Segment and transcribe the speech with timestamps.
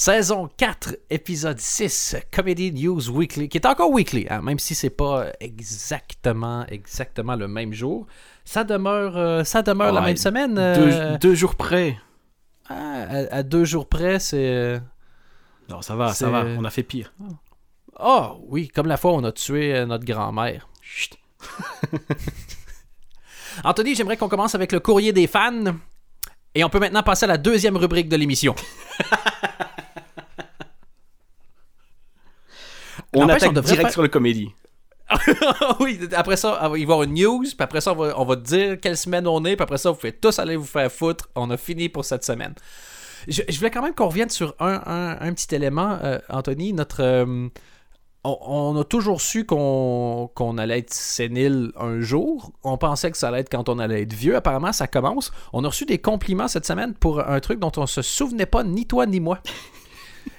[0.00, 4.90] Saison 4, épisode 6, Comedy News Weekly, qui est encore weekly, hein, même si c'est
[4.90, 8.06] pas exactement, exactement le même jour.
[8.44, 10.54] Ça demeure, euh, ça demeure la même semaine.
[10.54, 11.98] Deux, euh, deux jours près.
[12.68, 14.80] ah, à, à deux jours près, c'est.
[15.68, 16.44] Non, ça va, ça va.
[16.44, 17.12] On a fait pire.
[17.98, 20.68] Ah oui, comme la fois où on a tué euh, notre grand-mère.
[20.80, 21.18] Chut.
[23.64, 25.74] Anthony, j'aimerais qu'on commence avec le courrier des fans.
[26.54, 28.54] Et on peut maintenant passer à la deuxième rubrique de l'émission.
[33.14, 34.50] On N'empêche, attaque on direct faire- sur le comédie.
[35.80, 38.24] oui, après ça, il va y avoir une news, puis après ça, on va, on
[38.26, 40.66] va te dire quelle semaine on est, puis après ça, vous pouvez tous aller vous
[40.66, 41.28] faire foutre.
[41.34, 42.54] On a fini pour cette semaine.
[43.26, 46.74] Je, je voulais quand même qu'on revienne sur un, un- un petit élément, euh, Anthony.
[46.74, 47.48] Notre, euh,
[48.24, 52.52] on, on a toujours su qu'on allait être sénile un jour.
[52.62, 54.36] On pensait que ça allait être quand on allait être vieux.
[54.36, 55.32] Apparemment, ça commence.
[55.54, 58.62] On a reçu des compliments cette semaine pour un truc dont on se souvenait pas,
[58.62, 59.38] ni toi ni moi.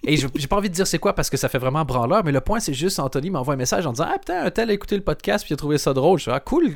[0.03, 2.31] Et j'ai pas envie de dire c'est quoi parce que ça fait vraiment branleur, mais
[2.31, 4.73] le point c'est juste Anthony m'envoie un message en disant Ah putain, un tel a
[4.73, 6.19] écouté le podcast puis il a trouvé ça drôle.
[6.19, 6.75] Je fais Ah cool,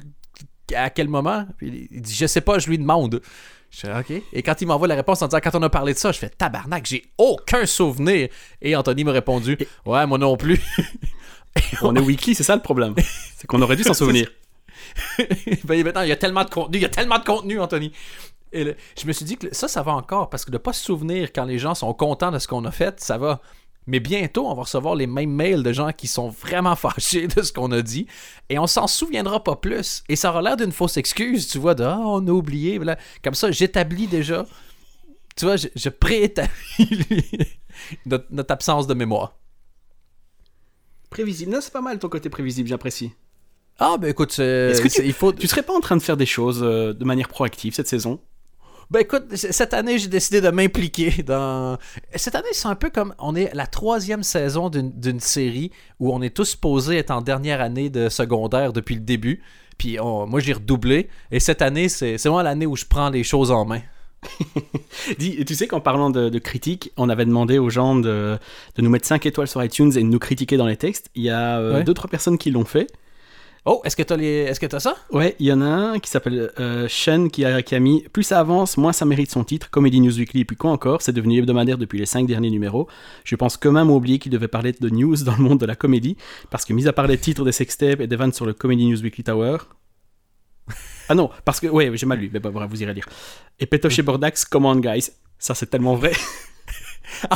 [0.76, 3.22] à quel moment Puis il dit Je sais pas, je lui demande.
[3.70, 4.24] Je fais Ok.
[4.34, 6.20] Et quand il m'envoie la réponse en disant Quand on a parlé de ça, je
[6.20, 8.30] fais Tabarnak, j'ai aucun souvenir.
[8.62, 10.62] Et Anthony m'a répondu Ouais, moi non plus.
[11.84, 12.96] On est weekly, c'est ça le problème.
[13.38, 14.28] C'est qu'on aurait dû s'en souvenir.
[15.64, 17.92] ben, maintenant, il y a tellement de contenu, il y a tellement de contenu, Anthony.
[18.54, 20.74] Et le- je me suis dit que ça, ça va encore, parce que de pas
[20.74, 23.42] se souvenir quand les gens sont contents de ce qu'on a fait, ça va.
[23.86, 27.42] Mais bientôt, on va recevoir les mêmes mails de gens qui sont vraiment fâchés de
[27.42, 28.08] ce qu'on a dit,
[28.50, 30.04] et on s'en souviendra pas plus.
[30.08, 32.78] Et ça aura l'air d'une fausse excuse, tu vois, de ah, on a oublié.
[32.78, 32.98] voilà.
[33.24, 34.46] Comme ça, j'établis déjà,
[35.36, 36.50] tu vois, je, je préétablis
[38.06, 39.36] notre, notre absence de mémoire.
[41.10, 41.52] Prévisible.
[41.52, 43.12] Non, c'est pas mal ton côté prévisible, j'apprécie.
[43.80, 45.32] Ah, ben écoute, c'est- Est-ce que tu- il faut.
[45.34, 48.20] Tu serais pas en train de faire des choses euh, de manière proactive cette saison?
[48.92, 51.78] Ben écoute, cette année, j'ai décidé de m'impliquer dans...
[52.16, 53.14] Cette année, c'est un peu comme...
[53.18, 57.62] On est la troisième saison d'une série où on est tous supposés être en dernière
[57.62, 59.42] année de secondaire depuis le début.
[59.78, 61.10] Puis on- moi, j'ai redoublé.
[61.32, 63.82] Et cette année, c'est vraiment l'année où je prends les choses en main.
[65.20, 68.38] Tu sais qu'en parlant de, de critiques, on avait demandé aux gens de,
[68.76, 71.10] de nous mettre 5 étoiles sur iTunes et de nous critiquer dans les textes.
[71.16, 71.84] Il y a 2 Ouais.
[71.84, 72.88] deux, trois personnes qui l'ont fait.
[73.66, 74.26] Oh, est-ce que t'as les...
[74.26, 74.98] Est-ce que t'as ça?
[75.10, 78.04] Ouais, il y en a un qui s'appelle euh, Sean qui a, qui a mis
[78.12, 79.70] Plus ça avance, moins ça mérite son titre.
[79.70, 82.90] Comedy News Weekly, et puis quoi encore C'est devenu hebdomadaire depuis les 5 derniers numéros.
[83.24, 85.78] Je pense quand même oublier qu'il devait parler de news dans le monde de la
[85.78, 86.18] comédie.
[86.50, 88.86] Parce que, mis à part les titres des sextapes et des vannes sur le Comedy
[88.86, 89.58] News Weekly Tower.
[91.10, 93.06] Ah non, parce que, ouais, j'ai mal lu, mais bah, vous irez lire.
[93.60, 95.10] Et Petoche et Bordax, come on, guys.
[95.38, 96.14] Ça, c'est tellement vrai.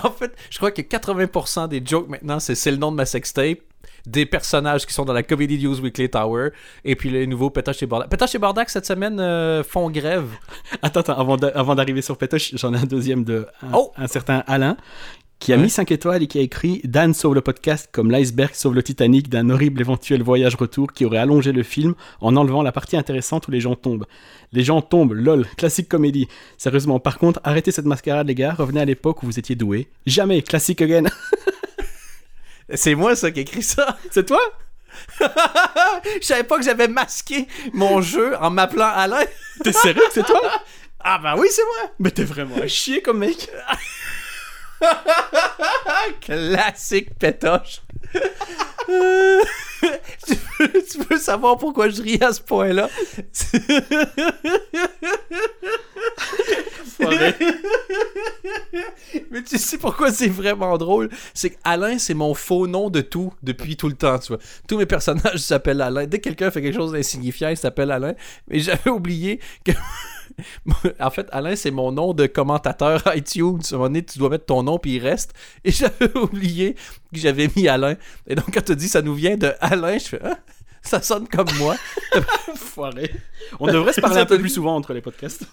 [0.03, 3.05] En fait, je crois que 80% des jokes maintenant, c'est c'est le nom de ma
[3.05, 3.59] sextape,
[4.07, 6.49] des personnages qui sont dans la Comedy News Weekly Tower,
[6.85, 8.09] et puis les nouveaux Pétoche et Bardac.
[8.09, 10.29] Pétoche et Bardac, cette semaine, euh, font grève.
[10.81, 13.91] Attends, attends, avant d'a- avant d'arriver sur Petoche, j'en ai un deuxième de un, Oh
[13.97, 14.77] un certain Alain
[15.39, 18.55] qui a mis 5 étoiles et qui a écrit Dan sauve le podcast comme l'iceberg
[18.55, 22.63] sauve le Titanic d'un horrible éventuel voyage retour qui aurait allongé le film en enlevant
[22.63, 24.05] la partie intéressante où les gens tombent.
[24.51, 26.27] Les gens tombent, lol, classique comédie.
[26.57, 29.89] Sérieusement, par contre, arrêtez cette mascarade les gars, revenez à l'époque où vous étiez doués.
[30.07, 31.03] Jamais, classique again.
[32.73, 33.97] C'est moi, ça, qui écrit ça.
[34.11, 34.41] C'est toi?
[35.19, 39.23] Je savais pas que j'avais masqué mon jeu en m'appelant Alain.
[39.63, 40.41] T'es sérieux que c'est toi?
[40.99, 41.91] Ah ben oui, c'est moi.
[41.99, 43.49] Mais t'es vraiment à chier comme mec.
[46.21, 47.81] Classique pétoche.
[50.27, 52.89] Tu, veux, tu veux savoir pourquoi je ris à ce point-là?
[59.31, 61.09] Mais tu sais pourquoi c'est vraiment drôle?
[61.33, 64.39] C'est qu'Alain, c'est mon faux nom de tout depuis tout le temps, tu vois.
[64.67, 66.05] Tous mes personnages s'appellent Alain.
[66.05, 68.13] Dès que quelqu'un fait quelque chose d'insignifiant, il s'appelle Alain.
[68.47, 69.71] Mais j'avais oublié que...
[70.99, 73.59] en fait, Alain, c'est mon nom de commentateur iTunes.
[73.71, 75.33] À un moment donné, tu dois mettre ton nom puis il reste.
[75.63, 77.95] Et j'avais oublié que j'avais mis Alain.
[78.27, 80.19] Et donc, quand tu dis ça nous vient de Alain, je fais...
[80.23, 80.37] Ah,
[80.81, 81.75] ça sonne comme moi.
[82.55, 83.11] Foiré.
[83.59, 85.45] On devrait se parler un peu plus souvent entre les podcasts.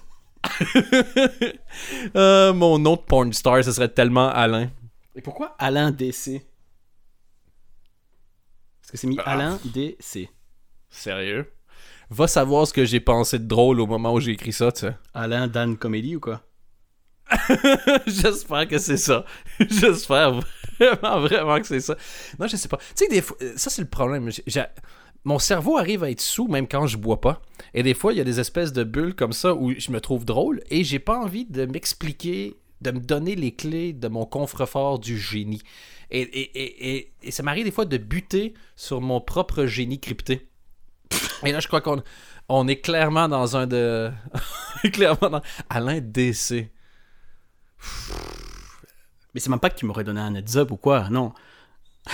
[2.15, 4.71] Euh, mon nom de porn star, ce serait tellement Alain.
[5.17, 6.41] Et pourquoi Alain DC
[8.81, 9.33] Parce que c'est mis Ah.
[9.33, 10.29] Alain DC.
[10.91, 11.51] Sérieux?
[12.11, 14.81] Va savoir ce que j'ai pensé de drôle au moment où j'ai écrit ça, tu
[14.83, 14.95] sais.
[15.15, 16.43] Alain Dan Comédie ou quoi?
[18.07, 19.25] J'espère que c'est ça.
[19.61, 20.41] J'espère
[20.79, 21.97] vraiment, vraiment que c'est ça.
[22.39, 22.77] Non, je sais pas.
[22.77, 24.31] Tu sais, des fois, ça c'est le problème.
[24.47, 24.65] J'ai-
[25.25, 27.41] Mon cerveau arrive à être sous même quand je bois pas.
[27.73, 30.01] Et des fois, il y a des espèces de bulles comme ça où je me
[30.01, 34.27] trouve drôle et j'ai pas envie de m'expliquer, de me donner les clés de mon
[34.27, 35.63] coffre-fort du génie.
[36.11, 39.99] Et, et, et, et, et ça m'arrive des fois de buter sur mon propre génie
[39.99, 40.49] crypté.
[41.45, 42.03] Et là, je crois qu'on
[42.49, 44.11] on est clairement dans un de.
[44.93, 45.43] clairement dans.
[45.69, 46.71] Alain DC.
[49.35, 51.33] Mais c'est même pas que tu m'aurais donné un heads up ou quoi, non.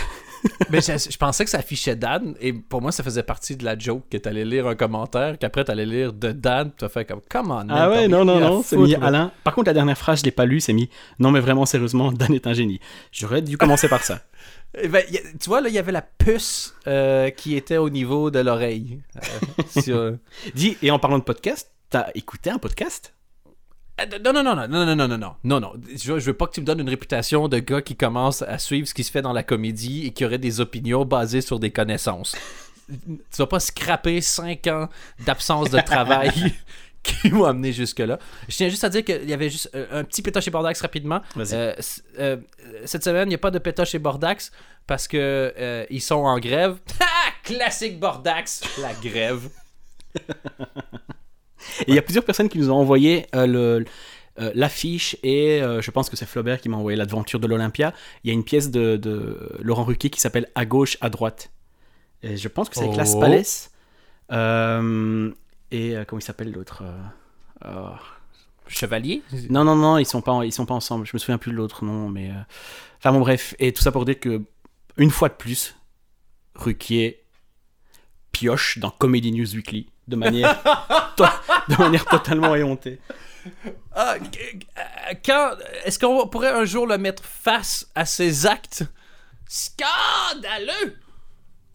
[0.71, 3.65] Mais je, je pensais que ça affichait Dan, et pour moi, ça faisait partie de
[3.65, 7.05] la joke que t'allais lire un commentaire, qu'après t'allais lire de Dan, tu as fait
[7.05, 7.57] comme, come on.
[7.57, 8.99] man, Ah ouais, non, non, non, c'est mis là.
[9.03, 9.33] Alain.
[9.45, 10.89] Par contre, la dernière phrase, je l'ai pas lu, c'est mis
[11.19, 12.81] Non, mais vraiment, sérieusement, Dan est un génie.
[13.13, 14.21] J'aurais dû commencer par ça.
[14.79, 17.77] Eh ben, y a- tu vois, là, il y avait la puce euh, qui était
[17.77, 19.01] au niveau de l'oreille.
[19.17, 20.17] Euh, sur-
[20.55, 23.15] Dis, et en parlant de podcast, t'as écouté un podcast
[23.99, 25.73] Ah, Non, non, non, non, non, non, non, non, non, non, non.
[25.93, 28.59] Je, je veux pas que tu me donnes une réputation de gars qui commence à
[28.59, 31.59] suivre ce qui se fait dans la comédie et qui aurait des opinions basées sur
[31.59, 32.37] des connaissances.
[32.89, 32.97] tu
[33.39, 34.89] vas pas scraper 5 ans
[35.27, 36.31] d'absence de travail
[37.03, 38.19] qui m'ont amené jusque-là.
[38.49, 40.81] Je tiens juste à dire qu'il y avait juste euh, un petit pétoche chez Bordax
[40.81, 41.21] rapidement.
[41.37, 41.75] Euh,
[42.19, 42.37] euh,
[42.85, 44.51] cette semaine, il n'y a pas de pétoche chez Bordax
[44.87, 45.17] parce que
[45.59, 46.79] euh, ils sont en grève.
[47.01, 49.49] Ah, Classique Bordax, la grève.
[51.87, 53.85] Il y a plusieurs personnes qui nous ont envoyé euh, le.
[54.41, 57.93] euh, l'affiche et euh, je pense que c'est Flaubert qui m'a envoyé l'aventure de l'Olympia.
[58.25, 61.51] Il y a une pièce de, de Laurent Ruquier qui s'appelle À gauche, à droite.
[62.23, 63.21] Et je pense que c'est avec Las Oh.
[63.21, 63.43] Palais.
[64.33, 65.31] Euh,
[65.71, 66.99] et euh, comment il s'appelle l'autre euh,
[67.67, 67.95] oh.
[68.69, 71.07] Chevalier Non, non, non, ils sont pas, ils sont pas ensemble.
[71.07, 72.31] Je me souviens plus de l'autre nom, mais.
[72.31, 72.35] euh,
[72.99, 73.55] Enfin bon, bref.
[73.59, 74.43] Et tout ça pour dire que,
[74.97, 75.75] une fois de plus,
[76.55, 77.25] Ruquier
[78.33, 80.63] pioche dans Comedy News Weekly de manière,
[81.69, 83.01] de manière totalement éhontée.
[83.93, 84.17] Ah,
[85.25, 85.53] quand
[85.85, 88.85] est-ce qu'on pourrait un jour le mettre face à ses actes?
[89.49, 90.97] Scandaleux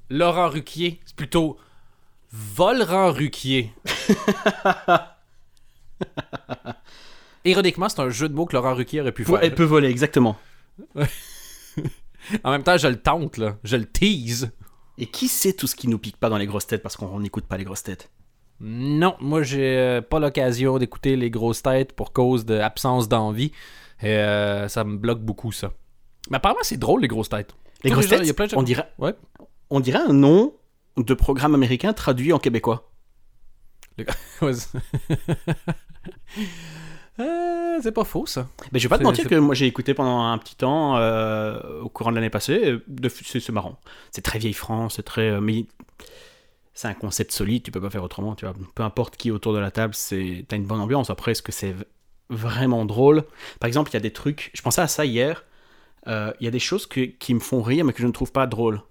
[0.10, 1.58] Laurent Ruquier, c'est plutôt
[2.38, 3.72] Volrand Ruquier.
[7.46, 9.36] Ironiquement, c'est un jeu de mots que Laurent Ruquier aurait pu faire.
[9.36, 10.36] Ouais, elle peut voler, exactement.
[12.44, 14.52] En même temps, je le tente là, je le tease.
[14.98, 17.20] Et qui sait tout ce qui nous pique pas dans les grosses têtes parce qu'on
[17.20, 18.10] n'écoute pas les grosses têtes?
[18.62, 23.52] Non, moi j'ai euh, pas l'occasion d'écouter les grosses têtes pour cause d'absence d'envie.
[24.02, 25.74] Et euh, ça me bloque beaucoup ça.
[26.30, 27.54] Mais apparemment c'est drôle les grosses têtes.
[27.84, 29.14] Les Tous grosses gens- têtes, il y a plein de gens- on, dirait, Ouais.
[29.70, 30.54] on dirait un nom
[30.98, 32.92] de programme américain traduit en québécois.
[37.18, 38.50] Euh, c'est pas faux ça.
[38.74, 41.80] Mais je vais pas te mentir que moi j'ai écouté pendant un petit temps euh,
[41.82, 42.76] au courant de l'année passée.
[42.88, 43.80] de- C'est marrant.
[44.12, 45.30] C'est très vieille France, c'est très.
[45.30, 45.66] euh, mais
[46.74, 48.36] c'est un concept solide, tu peux pas faire autrement.
[48.36, 48.54] Tu vois.
[48.76, 51.10] Peu importe qui est autour de la table, c'est t'as une bonne ambiance.
[51.10, 51.74] Après, est-ce que c'est
[52.30, 53.24] vraiment drôle?
[53.62, 54.52] Par exemple, il y a des trucs.
[54.54, 55.46] Je pensais à ça hier.
[56.08, 58.34] Il y a des choses que- qui me font rire mais que je ne trouve
[58.34, 58.82] pas drôles.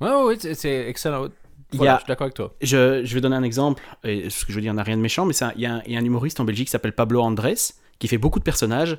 [0.00, 1.28] Ouais, ouais, ouais, c'est- c'est excellent.
[1.76, 2.54] Voilà, a- Je suis d'accord avec toi.
[2.60, 5.02] Je, je vais donner un exemple, et ce que je veux dire n'a rien de
[5.02, 6.92] méchant, mais il y, a un- il y a un humoriste en Belgique qui s'appelle
[6.94, 7.54] Pablo Andrés,
[7.98, 8.98] qui fait beaucoup de personnages.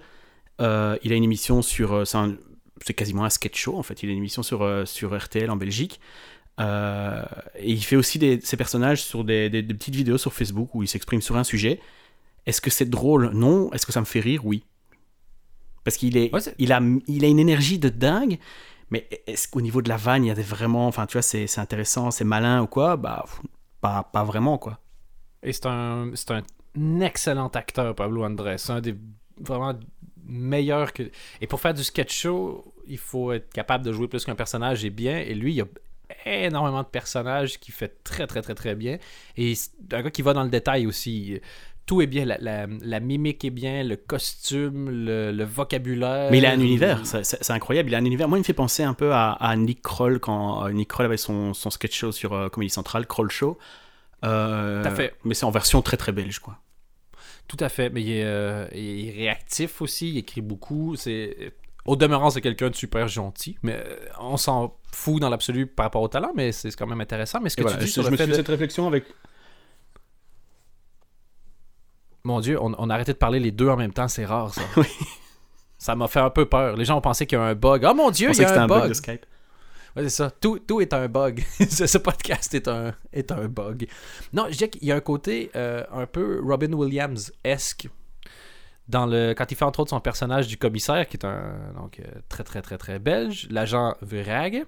[0.61, 1.93] Euh, il a une émission sur.
[1.93, 2.03] euh,
[2.85, 4.01] c'est quasiment un sketch show, en fait.
[4.03, 5.99] Il a une émission sur, euh, sur RTL en Belgique.
[6.59, 7.23] Euh,
[7.57, 10.75] et il fait aussi des, ses personnages sur des, des- des petites vidéos sur Facebook
[10.75, 11.79] où il s'exprime sur un sujet.
[12.45, 13.31] Est-ce que c'est drôle?
[13.33, 13.71] Non.
[13.73, 14.45] Est-ce que ça me fait rire?
[14.45, 14.63] Oui.
[15.83, 18.37] Parce qu'il est, Ouais, c'est- il a, il a une énergie de dingue.
[18.91, 21.59] Mais est-ce qu'au niveau de la vanne, il y a vraiment, enfin, tu vois, c'est
[21.59, 22.97] intéressant, c'est malin ou quoi?
[22.97, 23.25] Bah,
[23.79, 24.79] pas, pas vraiment, quoi.
[25.41, 28.57] Et c'est un, c'est un excellent acteur, Pablo Andrés.
[28.57, 28.95] C'est un des
[29.39, 29.73] vraiment
[30.25, 31.09] meilleurs que.
[31.39, 34.85] Et pour faire du sketch show, il faut être capable de jouer plus qu'un personnage
[34.85, 35.19] et bien.
[35.19, 35.67] Et lui, il y a
[36.25, 38.97] énormément de personnages qui fait très, très, très, très bien.
[39.37, 41.39] Et c'est un gars qui va dans le détail aussi.
[41.91, 46.31] Tout est bien, la, la- la mimique est bien, le costume, le, le vocabulaire.
[46.31, 47.89] Mais il a un univers, c'est- incroyable.
[47.89, 48.29] Il a un univers.
[48.29, 51.05] Moi, il me fait penser un peu à, à Nick Kroll quand euh, Nick Kroll
[51.05, 53.57] avait son, son sketch show sur euh, Comedy Central, Kroll Show.
[54.23, 55.15] Euh, Tout à fait.
[55.25, 56.59] Mais c'est en version très très belge, quoi.
[57.49, 60.95] Tout à fait, mais il est, euh, il est réactif aussi, il écrit beaucoup.
[60.95, 61.51] C'est
[61.83, 65.87] au demeurant, c'est quelqu'un de super gentil, mais euh, on s'en fout dans l'absolu par
[65.87, 67.41] rapport au talent, mais c'est quand même intéressant.
[67.41, 68.41] Mais ce que voilà, tu dis je, sur je le me fait suis de- fait
[68.41, 69.03] cette réflexion avec.
[72.23, 74.53] Mon Dieu, on, on a arrêté de parler les deux en même temps, c'est rare
[74.53, 74.61] ça.
[74.77, 74.85] Oui.
[75.77, 76.75] Ça m'a fait un peu peur.
[76.75, 77.83] Les gens ont pensé qu'il y a un bug.
[77.89, 78.89] Oh mon Dieu, On il y a un, un bug bug.
[78.89, 79.25] de Skype.
[79.95, 80.29] Ouais, c'est ça.
[80.29, 81.43] Tout, tout est un bug.
[81.69, 83.87] ce, ce podcast est un, est un bug.
[84.31, 87.89] Non, je dirais qu'il y a un côté euh, un peu Robin Williams-esque
[88.87, 91.99] dans le quand il fait entre autres son personnage du commissaire, qui est un donc
[91.99, 94.65] euh, très très très très belge, l'agent Verag.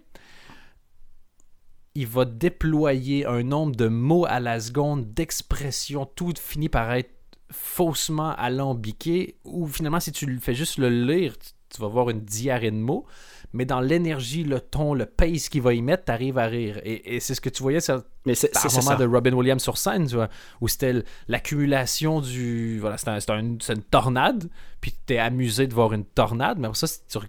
[1.95, 7.12] Il va déployer un nombre de mots à la seconde, d'expressions, tout finit par être
[7.53, 11.35] faussement alambiqué, ou finalement si tu le fais juste le lire,
[11.69, 13.05] tu, vas voir une diarrhée de mots
[13.53, 16.79] mais dans l'énergie, le ton, le pace qu'il va y mettre, t'arrives à rire.
[16.83, 18.49] Et, et c'est ce que tu voyais sur Mais c'est
[18.81, 20.27] moment de Robin Williams sur scène, tu vois,
[20.59, 22.79] où c'était l'accumulation du.
[22.79, 24.49] Voilà, c'est un- c'est un- c'est une tornade,
[24.81, 27.19] puis t'es amusé de voir une tornade, mais après ça, si tu,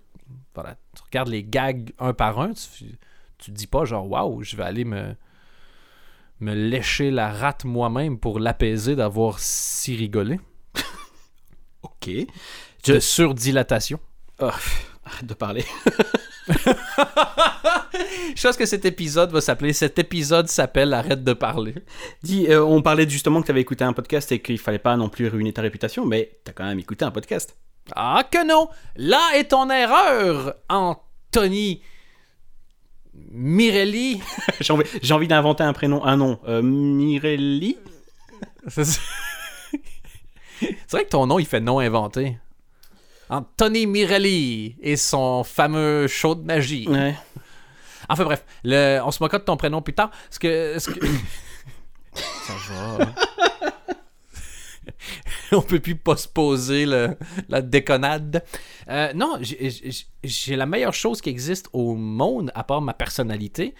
[0.54, 2.86] voilà, tu regardes les gags un par un, tu,
[3.36, 5.14] tu te dis pas genre, waouh, je vais aller me,
[6.40, 10.40] me lécher la rate moi-même pour l'apaiser d'avoir si rigolé.
[11.82, 12.10] Ok.
[12.86, 14.00] De surdilatation.
[14.38, 15.64] Arrête de parler.
[18.36, 19.72] Je pense que cet épisode va s'appeler.
[19.72, 21.74] Cet épisode s'appelle Arrête de parler.
[22.22, 24.96] Dis, euh, on parlait justement que tu avais écouté un podcast et qu'il fallait pas
[24.96, 27.56] non plus ruiner ta réputation, mais t'as quand même écouté un podcast.
[27.94, 28.68] Ah que non!
[28.96, 31.82] Là est ton erreur, Anthony
[33.30, 34.20] Mirelli?
[34.60, 36.38] J'ai envie, j'ai envie d'inventer un prénom, un nom.
[36.46, 37.76] Euh, Mirelli?
[38.68, 38.84] C'est
[40.90, 42.38] vrai que ton nom, il fait nom inventé.
[43.28, 46.86] Anthony Mirelli et son fameux show de magie.
[46.88, 47.14] Ouais.
[48.08, 50.10] Enfin bref, le- on se moquera de ton prénom plus tard.
[50.30, 51.00] Ce que, ce que-
[52.14, 52.98] Ça va.
[55.52, 57.16] on peut plus postposer le,
[57.48, 58.44] la déconnade.
[58.88, 63.74] Euh, non, j'ai- la meilleure chose qui existe au monde, à part ma personnalité.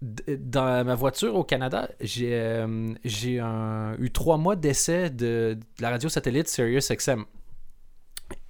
[0.00, 6.08] Dans ma voiture au Canada, j'ai euh, eu trois mois d'essai de, de la radio
[6.08, 7.24] satellite Sirius XM.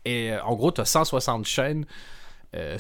[0.04, 1.86] Et euh, en gros, tu as 160 chaînes,
[2.54, 2.76] euh,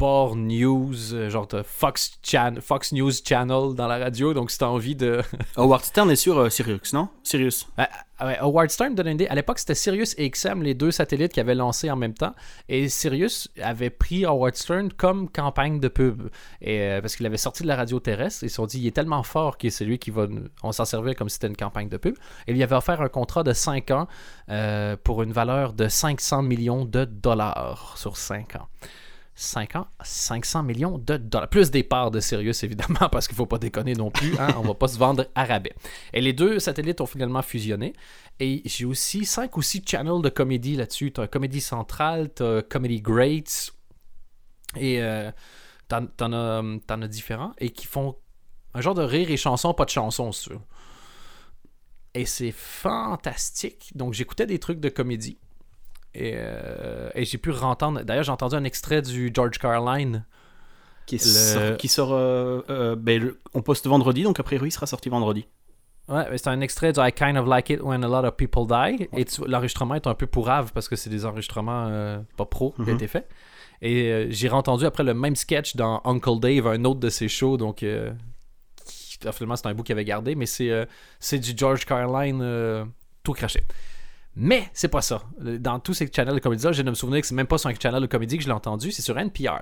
[0.00, 4.32] sport, news, euh, genre t'as Fox, Chan- Fox News Channel dans la radio.
[4.32, 5.20] Donc, si tu as envie de.
[5.56, 7.10] Howard Stern est sur euh, Sirius, non?
[7.22, 7.68] Sirius.
[7.76, 7.88] Ah,
[8.26, 9.26] ouais, Howard Stern donne une idée.
[9.26, 12.34] À l'époque, c'était Sirius et XM, les deux satellites qui avaient lancé en même temps.
[12.70, 16.30] Et Sirius avait pris Howard Stern comme campagne de pub.
[16.62, 18.42] Et, euh, parce qu'il avait sorti de la radio terrestre.
[18.44, 20.26] Ils se sont dit, il est tellement fort que c'est lui qui va.
[20.28, 22.14] nous- On s'en servait comme si c'était une campagne de pub.
[22.46, 24.08] Et il lui avait offert un contrat de 5 ans
[24.48, 28.66] euh, pour une valeur de 500 millions de dollars sur 5 ans.
[29.34, 31.48] 5 ans, 500 millions de dollars.
[31.48, 34.38] Plus des parts de Sirius, évidemment, parce qu'il ne faut pas déconner non plus.
[34.38, 34.54] Hein?
[34.58, 35.72] On va pas se vendre à rabais.
[36.12, 37.94] Et les deux satellites ont finalement fusionné.
[38.38, 41.12] Et j'ai aussi 5 ou 6 channels de comédie là-dessus.
[41.12, 43.72] Tu as Comédie Centrale, tu Comedy Greats.
[44.76, 45.30] Et euh,
[45.88, 47.52] t'en, as, différents.
[47.58, 48.16] Et qui font
[48.74, 50.58] un genre de rire et chanson, pas de chanson, veux.
[52.14, 53.92] Et c'est fantastique.
[53.94, 55.38] Donc j'écoutais des trucs de comédie.
[56.14, 58.02] Et, euh, et j'ai pu rentendre.
[58.02, 60.24] D'ailleurs, j'ai entendu un extrait du George Carline.
[61.06, 64.72] Qui, Le- sort, qui sort, euh, euh, ben, on poste vendredi, donc a priori il
[64.72, 65.46] sera sorti vendredi.
[66.08, 68.66] Ouais, c'est un extrait du I kind of like it when a lot of people
[68.66, 69.08] die.
[69.16, 72.84] Et l'enregistrement est un peu pourrave parce que c'est des enregistrements pas pro qui ont
[72.84, 72.94] Mhm.
[72.94, 73.28] été faits.
[73.82, 77.56] Et j'ai entendu après le même sketch dans Uncle Dave, un autre de ses shows.
[77.56, 77.84] Donc,
[79.32, 82.86] finalement, c'est un bout qu'il avait gardé, mais c'est du George Carline
[83.22, 83.62] tout craché.
[84.42, 85.22] Mais c'est pas ça.
[85.38, 87.68] Dans tous ces channels de comédie-là, j'ai de me souvenir que c'est même pas sur
[87.68, 89.60] un channel de comédie que je l'ai entendu, c'est sur NPR.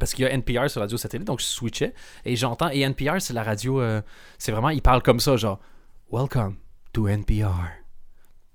[0.00, 1.92] Parce qu'il y a NPR sur radio satellite, donc je switchais
[2.24, 2.70] et j'entends.
[2.70, 3.82] Et NPR, c'est la radio.
[3.82, 4.00] euh,
[4.38, 5.60] c'est vraiment, ils parlent comme ça, genre
[6.10, 6.56] Welcome
[6.94, 7.68] to NPR.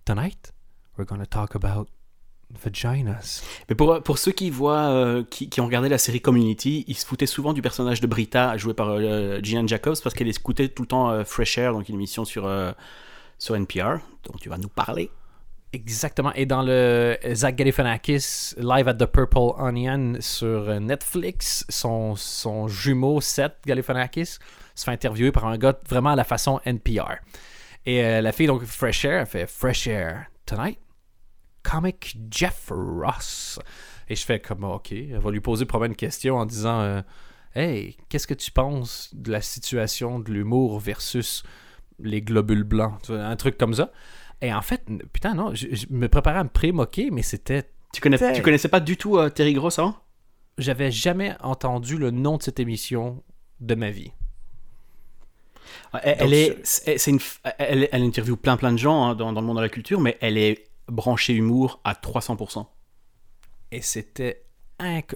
[0.04, 0.52] Tonight,
[0.98, 1.90] we're gonna talk about
[2.64, 3.44] vaginas.
[3.70, 7.06] Mais pour, pour ceux qui voient, euh, qui, ont regardé la série Community, ils se
[7.06, 10.88] foutaient souvent du personnage de Brita, joué par euh, Jacobs, parce qu'elle écoutait tout le
[10.88, 12.50] temps euh, Fresh Air, donc une émission sur,
[13.38, 15.12] sur NPR, dont tu vas nous parler.
[15.74, 16.32] Exactement.
[16.34, 23.22] Et dans le Zach Galifianakis Live at the Purple Onion sur Netflix, son, son jumeau
[23.22, 24.38] Seth Galifianakis
[24.76, 27.16] se fait interviewer par un gars vraiment à la façon NPR.
[27.86, 30.80] Et euh, la fille, donc Fresh Air, elle fait Fresh Air tonight,
[31.64, 33.60] comic Jeff Ross.
[34.10, 37.02] Et je fais comme ok, elle va lui poser probablement une question en disant euh,
[37.56, 41.44] Hey, qu'est-ce que tu penses de la situation de l'humour versus
[42.04, 43.92] les globules blancs Tu vois, Un truc comme ça.
[44.42, 44.84] Et en fait,
[45.14, 47.70] putain, non, je, je me préparais à me pré-moquer, mais c'était.
[47.94, 49.96] Tu, connais, tu connaissais pas du tout euh, Terry Gross avant?
[50.58, 53.24] J'avais jamais entendu le nom de cette émission
[53.60, 54.12] de ma vie.
[56.02, 57.20] Elle, Donc, elle est, c'est une,
[57.58, 60.00] elle, elle interviewe plein plein de gens hein, dans, dans le monde de la culture,
[60.00, 62.66] mais elle est branchée humour à 300%.
[63.72, 64.43] Et c'était.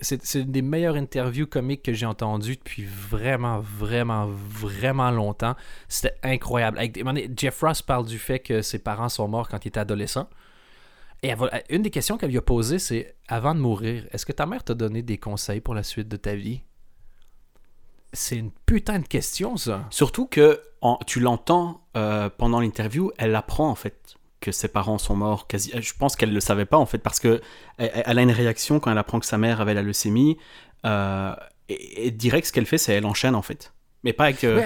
[0.01, 5.55] C'est une des meilleures interviews comiques que j'ai entendues depuis vraiment, vraiment, vraiment longtemps.
[5.89, 6.79] C'était incroyable.
[7.35, 10.29] Jeff Ross parle du fait que ses parents sont morts quand il était adolescent.
[11.23, 11.33] Et
[11.69, 14.63] une des questions qu'elle lui a posées, c'est Avant de mourir, est-ce que ta mère
[14.63, 16.61] t'a donné des conseils pour la suite de ta vie
[18.13, 19.85] C'est une putain de question, ça.
[19.89, 20.61] Surtout que
[21.07, 25.47] tu l'entends euh, pendant l'interview, elle apprend en fait que ses parents sont morts.
[25.47, 27.41] Quasi, je pense qu'elle le savait pas en fait parce que
[27.77, 30.37] elle, elle a une réaction quand elle apprend que sa mère avait la leucémie.
[30.85, 31.33] euh,
[31.69, 33.73] et, direct, ce qu'elle fait, c'est elle enchaîne en fait.
[34.03, 34.43] Mais pas avec.
[34.43, 34.61] euh,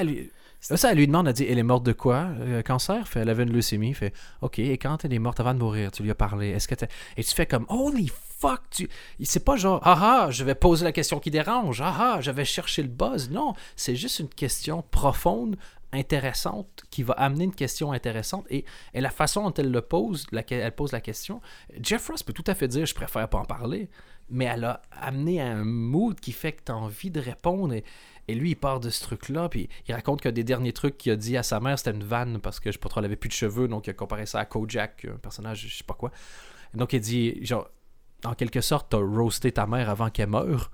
[0.59, 2.27] Ça, elle lui demande, elle dit, elle est morte de quoi?
[2.41, 3.93] Euh, Cancer fait, Elle avait une leucémie.
[3.95, 6.49] Fait, ok, et quand elle est morte avant de mourir, tu lui as parlé.
[6.49, 6.75] Est-ce que
[7.17, 8.87] Et tu fais comme, holy fuck tu...
[9.23, 9.97] C'est pas genre, ah
[10.27, 11.81] ah, je vais poser la question qui dérange.
[11.81, 13.31] Ah ah, je vais chercher le buzz.
[13.31, 15.55] Non, c'est juste une question profonde,
[15.91, 18.45] intéressante, qui va amener une question intéressante.
[18.49, 21.41] Et, et la façon dont elle le pose, laquelle elle pose la question,
[21.81, 23.89] Jeff Ross peut tout à fait dire, je préfère pas en parler.
[24.29, 27.73] Mais elle a amené un mood qui fait que tu as envie de répondre.
[27.73, 27.83] Et,
[28.27, 31.11] et lui, il part de ce truc-là, puis il raconte que des derniers trucs qu'il
[31.11, 33.05] a dit à sa mère, c'était une vanne parce que je sais pas trop, elle
[33.05, 35.83] avait plus de cheveux, donc il a comparé ça à Kojak, un personnage, je sais
[35.83, 36.11] pas quoi.
[36.73, 37.69] Donc il dit, genre,
[38.23, 40.71] en quelque sorte, t'as roasté ta mère avant qu'elle meure.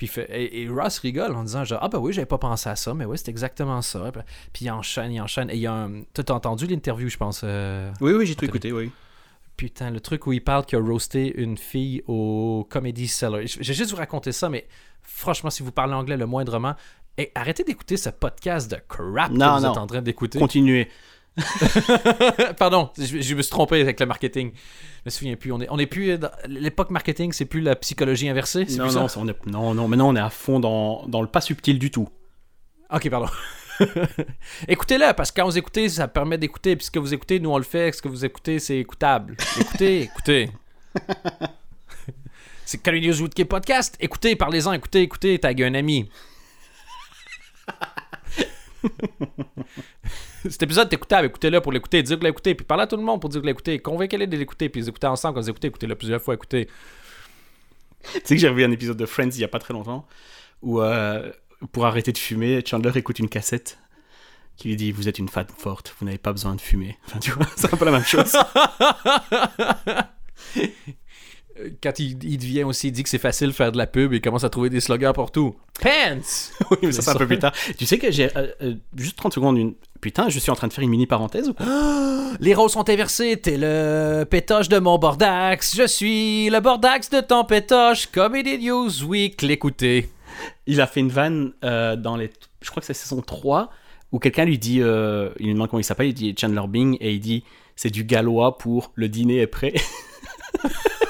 [0.00, 2.70] Puis fait, et, et Ross rigole en disant genre, ah ben oui, j'avais pas pensé
[2.70, 4.10] à ça, mais oui, c'est exactement ça.
[4.50, 5.50] Puis il enchaîne, il enchaîne.
[5.50, 6.04] Et il y a un...
[6.14, 8.90] T'as entendu l'interview, je pense euh, Oui, oui, j'ai tout écouté, oui.
[9.58, 13.40] Putain, le truc où il parle qu'il a roasté une fille au Comedy Cellar.
[13.42, 14.66] Vais juste vous raconter ça, mais
[15.02, 16.76] franchement, si vous parlez anglais le moindrement,
[17.18, 19.72] et arrêtez d'écouter ce podcast de crap Non, que vous non.
[19.72, 20.38] êtes en train d'écouter.
[20.38, 20.88] Continuez.
[22.58, 24.52] Pardon, je, je me suis trompé avec le marketing.
[24.52, 25.52] Je me souviens plus.
[25.52, 28.66] On est, on est plus l'époque marketing, c'est plus la psychologie inversée.
[28.70, 29.20] Non, plus non, ça?
[29.20, 29.46] on est...
[29.46, 32.08] non, non, maintenant on est à fond dans, dans le pas subtil du tout.
[32.92, 33.28] Ok, pardon.
[34.68, 36.76] Écoutez-le, parce que quand vous écoutez, ça permet d'écouter.
[36.76, 37.92] Puis ce que vous écoutez, nous on le fait.
[37.92, 39.36] Ce que vous écoutez, c'est écoutable.
[39.58, 40.50] Écoutez, écoutez.
[42.64, 43.96] c'est News Woodkey Podcast.
[44.00, 46.10] Écoutez, parlez-en, écoutez, écoutez, taguez un ami.
[50.48, 53.02] Cet épisode est écoutable, écoutez-le pour l'écouter, dites que l'écouter, puis parlez à tout le
[53.02, 55.68] monde pour dire que l'écouter, convainquez-les de l'écouter, puis les écouter ensemble, quand vous écoutez,
[55.68, 56.68] écoutez-le plusieurs fois, écoutez.
[58.12, 60.06] Tu sais que j'ai revu un épisode de Friends il y a pas très longtemps
[60.62, 61.30] où euh,
[61.72, 63.78] pour arrêter de fumer, Chandler écoute une cassette
[64.56, 66.98] qui lui dit Vous êtes une femme forte, vous n'avez pas besoin de fumer.
[67.06, 68.36] Enfin, tu vois, c'est un peu la même chose.
[71.82, 74.12] Quand il, il devient aussi, il dit que c'est facile de faire de la pub,
[74.12, 75.56] il commence à trouver des slogans partout.
[75.80, 75.90] Pants!
[76.70, 77.52] oui, mais ça C'est un peu plus tard.
[77.78, 78.36] Tu sais que j'ai.
[78.36, 79.74] euh, euh, juste 30 secondes, une.
[80.00, 81.66] Putain, je suis en train de faire une mini parenthèse ou quoi?
[82.40, 87.20] Les rôles sont inversés, t'es le pétoche de mon bordax, je suis le bordax de
[87.20, 90.08] ton pétoche, Comedy News Week, l'écouter.
[90.66, 92.30] Il a fait une vanne euh, dans les.
[92.62, 93.70] Je crois que c'est saison 3
[94.12, 94.76] où quelqu'un lui dit.
[94.78, 97.44] il lui demande comment il s'appelle, il dit Chandler Bing et il dit
[97.76, 99.74] C'est du gallois pour le dîner est prêt.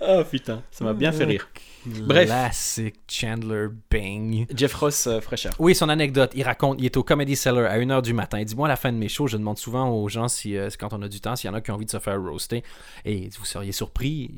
[0.00, 1.48] oh putain, ça m'a bien fait rire.
[1.86, 2.26] Bref.
[2.26, 4.46] Classic Chandler Bing.
[4.54, 5.52] Jeff Ross euh, fraîcheur.
[5.58, 8.38] Oui, son anecdote, il raconte, il est au Comedy Cellar à 1h du matin.
[8.38, 10.56] Il dit, moi, à la fin de mes shows, je demande souvent aux gens, si,
[10.56, 11.98] euh, quand on a du temps, s'il y en a qui ont envie de se
[11.98, 12.62] faire roaster.
[13.06, 14.30] Et vous seriez surpris,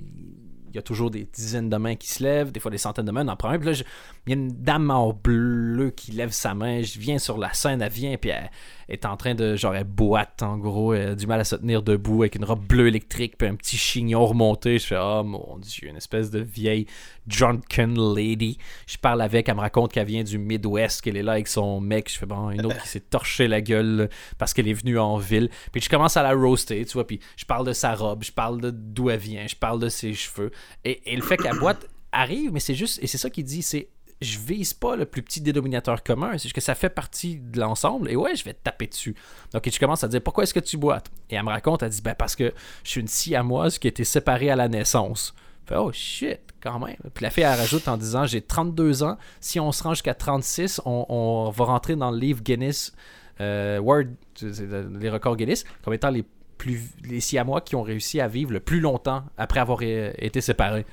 [0.69, 3.05] il y a toujours des dizaines de mains qui se lèvent, des fois des centaines
[3.07, 3.27] de mains.
[3.27, 3.59] On en prend un.
[3.59, 3.83] Puis là, je-
[4.27, 6.81] il y a une dame en bleu qui lève sa main.
[6.83, 8.51] Je viens sur la scène, elle vient, puis elle
[8.93, 11.57] est en train de, genre, elle boite, en gros, elle a du mal à se
[11.57, 14.79] tenir debout avec une robe bleue électrique, puis un petit chignon remonté.
[14.79, 16.87] Je fais, oh mon dieu, une espèce de vieille
[17.27, 18.59] drunken lady.
[18.87, 21.81] Je parle avec, elle me raconte qu'elle vient du Midwest, qu'elle est là avec son
[21.81, 22.13] mec.
[22.13, 25.17] Je fais, bon, une autre qui s'est torché la gueule parce qu'elle est venue en
[25.17, 25.49] ville.
[25.73, 28.33] Puis je commence à la roaster, tu vois, puis je parle de sa robe, je
[28.33, 30.51] parle de d'où elle vient, je parle de ses cheveux.
[30.85, 33.63] Et, et le fait qu'elle boite arrive, mais c'est juste, et c'est ça qu'il dit,
[33.63, 33.89] c'est
[34.23, 38.11] je vise pas le plus petit dénominateur commun, c'est que ça fait partie de l'ensemble,
[38.11, 39.15] et ouais, je vais te taper dessus.
[39.53, 41.11] Donc, je commence à dire, pourquoi est-ce que tu boites?
[41.31, 42.53] Et elle me raconte, elle dit, ben parce que
[42.85, 45.35] je suis une siamoise qui a été séparée à la naissance.
[45.65, 46.97] Je fais, oh shit, quand même.
[47.15, 50.15] Puis la fille, elle rajoute en disant, j'ai 32 ans, si on se rend jusqu'à
[50.15, 52.93] 36, on, va rentrer dans le livre Guinness,
[53.41, 56.25] euh, World, le- les records Guinness, comme étant les
[56.59, 60.41] plus les siamois qui ont réussi à vivre le plus longtemps après avoir euh, été
[60.41, 60.87] séparés.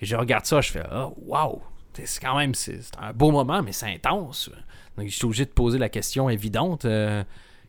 [0.00, 1.62] Et je regarde ça, je fais oh wow,
[2.04, 4.50] c'est quand même c'est un beau moment, mais c'est intense.
[4.98, 7.22] Donc je suis obligé de poser la question évidente euh,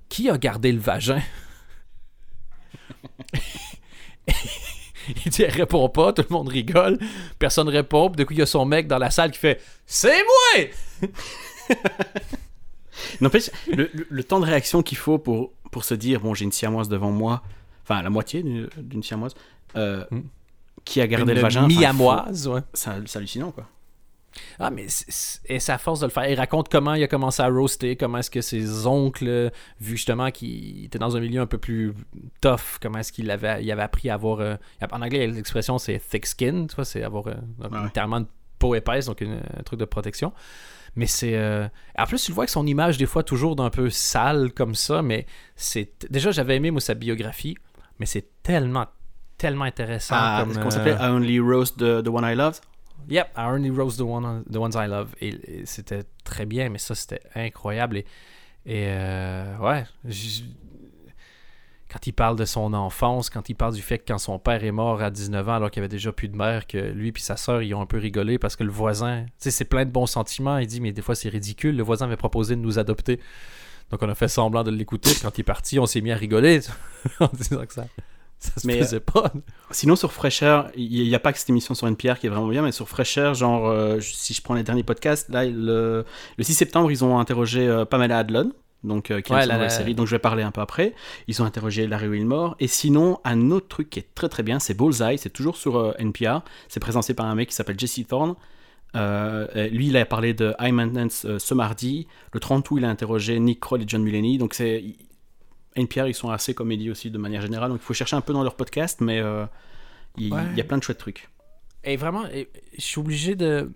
[0.10, 1.22] qui a gardé le vagin?
[5.26, 7.00] Il dit, elle répond pas, tout le monde rigole,
[7.40, 9.62] personne répond, puis du coup il y a son mec dans la salle qui fait
[9.86, 11.10] c'est moi.
[13.22, 16.44] N'empêche, le, le- le temps de réaction qu'il faut pour, pour se dire Bon, j'ai
[16.46, 17.42] une siamoise devant moi,
[17.84, 19.34] enfin la moitié d'une siamoise,
[19.78, 20.22] euh, Hmm.
[20.84, 21.60] qui a gardé Une le vagin.
[21.66, 22.62] enfin, mi-amoise, ouais.
[22.74, 23.66] C'est hallucinant, quoi.
[24.60, 26.30] Ah, mais c'est- à force de le faire.
[26.30, 30.32] Il raconte comment il a commencé à roaster, comment est-ce que ses oncles, vu justement
[30.32, 31.94] qu'il était dans un milieu un peu plus
[32.42, 34.40] tough, comment est-ce qu'il avait, il avait appris à avoir.
[34.40, 34.56] euh,
[34.92, 37.84] en anglais, l'expression c'est thick skin, tu vois, c'est avoir euh, Ouais.
[37.86, 38.28] littéralement une
[38.60, 40.34] peau épaisse, donc une- un truc de protection.
[40.96, 41.36] Mais c'est.
[41.36, 44.52] euh, En plus, tu le vois avec son image, des fois, toujours d'un peu sale
[44.54, 45.92] comme ça, mais c'est.
[46.10, 47.56] Déjà, j'avais aimé, moi, sa biographie,
[48.00, 48.88] mais c'est tellement,
[49.38, 50.16] tellement intéressant.
[50.18, 52.62] Ah, comme, ce qu'on euh, s'appelait Only Roast the, the One I Loved.
[53.10, 55.16] Yep, I only rose the, one, the ones I love.
[55.22, 57.98] Et, c'était très bien, mais ça, c'était incroyable.
[57.98, 58.06] Et,
[58.88, 59.86] euh, ouais,
[61.90, 64.64] quand il parle de son enfance, quand il parle du fait que quand son père
[64.64, 67.20] est mort à 19 ans, alors qu'il avait déjà plus de mère, que lui et
[67.20, 69.86] sa sœur, ils ont un peu rigolé parce que le voisin, tu sais, c'est plein
[69.86, 70.58] de bons sentiments.
[70.58, 71.78] Il dit, mais des fois, c'est ridicule.
[71.78, 73.22] Le voisin avait proposé de nous adopter.
[73.90, 75.12] Donc, on a fait semblant de l'écouter.
[75.22, 76.60] Quand il est parti, on s'est mis à rigoler
[77.22, 77.88] en disant que ça,
[78.40, 79.32] ça se Mais, faisait pas.
[79.72, 82.48] Sinon, sur Fraîcheur, il n'y a pas que cette émission sur NPR qui est vraiment
[82.48, 86.06] bien, mais sur Fraîcheur, genre, euh, si je prends les derniers podcasts, là, le,
[86.38, 88.52] le 6 septembre, ils ont interrogé euh, Pamela Adlon,
[88.84, 90.94] donc, euh, qui Ouais, est la- la- série, donc je vais parler un peu après.
[91.28, 92.56] Ils ont interrogé Larry Wilmore.
[92.60, 95.78] Et sinon, un autre truc qui est très très bien, c'est Bullseye, c'est toujours sur
[95.78, 96.42] euh, NPR.
[96.70, 98.36] C'est présenté par un mec qui s'appelle Jesse Thorne.
[98.96, 102.08] Euh, euh, lui, il a parlé de High Maintenance euh, ce mardi.
[102.34, 104.38] Le 30 août, il a interrogé Nick Kroll et John Mulaney.
[104.38, 104.84] Donc, c'est
[105.78, 108.34] NPR, ils sont assez comédie aussi de manière générale, donc il faut chercher un peu
[108.34, 109.46] dans leur podcast, mais euh,
[110.18, 110.42] il Ouais.
[110.56, 111.30] y a plein de chouettes trucs.
[111.84, 113.72] Et vraiment, je suis obligé de.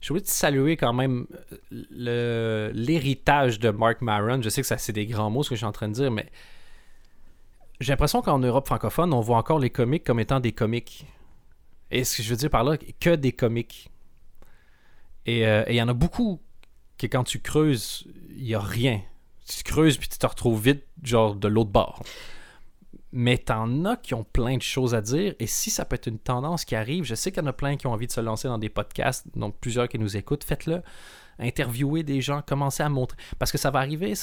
[0.00, 1.26] Je obligé de saluer quand même
[1.70, 4.42] l'héritage de Mark Maron.
[4.42, 5.94] Je sais que ça c'est des grands mots ce que je suis en train de
[5.94, 6.28] dire, mais
[7.80, 11.06] j'ai l'impression qu'en Europe francophone, on voit encore les comiques comme étant des comiques.
[11.90, 13.90] Et ce que je veux dire par là, que des comiques.
[15.26, 16.40] Et euh, il y en a beaucoup
[16.98, 18.06] que quand tu creuses,
[18.36, 19.02] il y a rien.
[19.46, 22.02] Tu creuses puis tu te retrouves vite, genre de l'autre bord.
[23.12, 25.34] Mais t'en as qui ont plein de choses à dire.
[25.38, 27.52] Et si ça peut être une tendance qui arrive, je sais qu'il y en a
[27.52, 30.44] plein qui ont envie de se lancer dans des podcasts, donc plusieurs qui nous écoutent,
[30.44, 30.82] faites-le.
[31.38, 33.18] Interviewez des gens, commencez à montrer.
[33.38, 34.14] Parce que ça va arriver.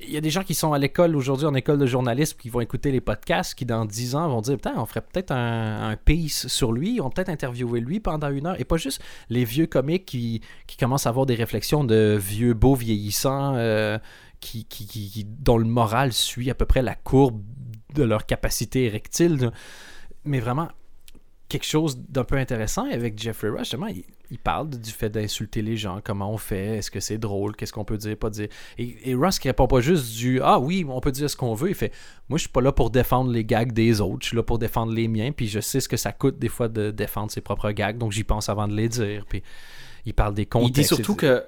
[0.00, 2.50] Il y a des gens qui sont à l'école aujourd'hui, en école de journalisme, qui
[2.50, 5.90] vont écouter les podcasts, qui dans 10 ans vont dire Putain, on ferait peut-être un,
[5.90, 8.60] un piece sur lui, on peut-être interviewer lui pendant une heure.
[8.60, 12.54] Et pas juste les vieux comiques qui, qui commencent à avoir des réflexions de vieux
[12.54, 13.98] beaux vieillissants euh,
[14.40, 17.42] qui, qui, qui- dont le moral suit à peu près la courbe
[17.94, 19.50] de leur capacité érectile.
[20.24, 20.68] Mais vraiment,
[21.48, 25.62] quelque chose d'un peu intéressant avec Jeffrey Rush, justement, il, il parle du fait d'insulter
[25.62, 28.48] les gens, comment on fait, est-ce que c'est drôle, qu'est-ce qu'on peut dire, pas dire.
[28.76, 31.54] Et, et Russ qui répond pas juste du Ah oui, on peut dire ce qu'on
[31.54, 31.92] veut, il fait
[32.28, 34.58] Moi je suis pas là pour défendre les gags des autres, je suis là pour
[34.58, 37.40] défendre les miens, puis je sais ce que ça coûte des fois de défendre ses
[37.40, 39.24] propres gags, donc j'y pense avant de les dire.
[39.26, 39.42] Puis
[40.04, 40.74] il parle des Il contextes.
[40.80, 41.44] dit surtout que.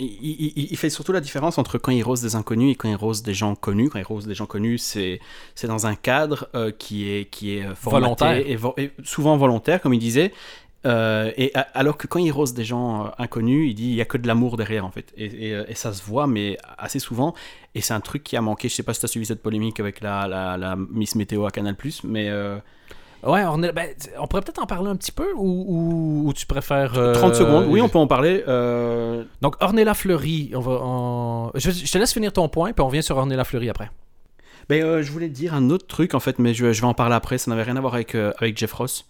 [0.00, 2.88] Il, il- il fait surtout la différence entre quand il rose des inconnus et quand
[2.88, 3.90] il rose des gens connus.
[3.90, 5.20] Quand il rose des gens connus, c'est
[5.54, 8.36] c'est dans un cadre euh, qui est, qui est formaté Volontaire.
[8.46, 10.32] Et, vo- et souvent volontaire, comme il disait.
[10.86, 13.94] Euh, et a- alors que quand il rose des gens euh, inconnus, il dit il
[13.94, 15.12] y a que de l'amour derrière en fait.
[15.16, 17.34] Et, et, euh, et ça se voit, mais assez souvent.
[17.74, 18.68] Et c'est un truc qui a manqué.
[18.70, 21.44] Je sais pas si tu as suivi cette polémique avec la, la, la Miss Météo
[21.46, 22.30] à Canal, mais.
[23.22, 26.32] Ouais, on, est- ben, on pourrait peut-être en parler un petit peu ou, ou- ou
[26.32, 26.96] tu préfères.
[26.96, 28.42] euh, 30 secondes, oui, on peut en parler.
[28.48, 30.72] Euh, Donc, Ornella Fleury, on va.
[30.82, 33.90] on- Je, je te laisse finir ton point, puis on vient sur Ornella Fleury après.
[34.68, 36.86] Ben, euh, je voulais te dire un autre truc en fait, mais je, je vais
[36.86, 37.38] en parler après.
[37.38, 39.06] Ça n'avait rien à voir avec, euh, avec Jeff Ross.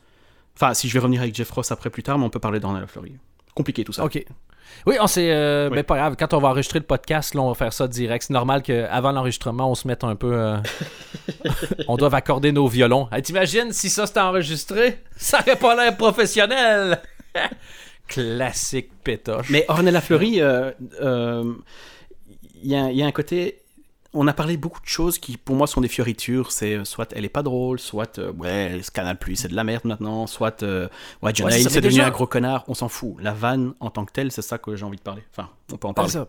[0.56, 2.58] Enfin, si je vais revenir avec Jeff Ross après plus tard, mais on peut parler
[2.60, 3.12] d'Ornella Fleury.
[3.54, 4.04] Compliqué tout ça.
[4.04, 4.24] Ok.
[4.86, 5.30] Oui, on s'est.
[5.32, 5.76] euh, Oui.
[5.76, 6.16] Ben, pas grave.
[6.18, 8.24] Quand on va enregistrer le podcast, là, on va faire ça direct.
[8.28, 10.32] C'est normal qu'avant l'enregistrement, on se mette un peu.
[10.32, 10.56] euh,
[11.88, 13.08] on doit accorder nos violons.
[13.12, 14.98] Hey, T'imagines si ça c'était enregistré?
[15.16, 17.00] Ça aurait pas l'air professionnel
[18.08, 19.50] Classique pétoche.
[19.50, 21.52] Mais Ornella Fleury, euh, euh,
[22.62, 23.58] y, il y a un côté.
[24.12, 26.50] On a parlé beaucoup de choses qui, pour moi, sont des fioritures.
[26.50, 29.54] C'est euh, soit elle est pas drôle, soit euh, ouais, ce Canal Plus c'est de
[29.54, 30.88] la merde maintenant, soit euh,
[31.22, 32.64] ouais, Ouais, c'est Hill devenu déjà- un gros connard.
[32.66, 33.14] On s'en fout.
[33.20, 35.22] La vanne en tant que telle, c'est ça que j'ai envie de parler.
[35.30, 36.10] Enfin, on peut en C'est parler.
[36.10, 36.28] ça.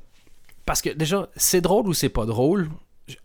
[0.66, 2.70] Parce que déjà, c'est drôle ou c'est pas drôle.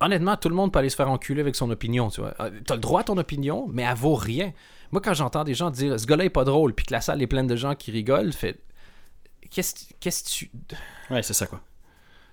[0.01, 2.35] Honnêtement, tout le monde peut aller se faire enculer avec son opinion, tu vois.
[2.40, 4.53] Euh, T'as le droit à ton opinion, mais elle vaut rien.
[4.90, 7.21] Moi, quand j'entends des gens dire ce gars-là est pas drôle, puis que la salle
[7.21, 8.59] est pleine de gens qui rigolent, fait.
[9.51, 10.51] Qu'est-ce que tu.
[11.11, 11.61] Ouais, c'est ça quoi.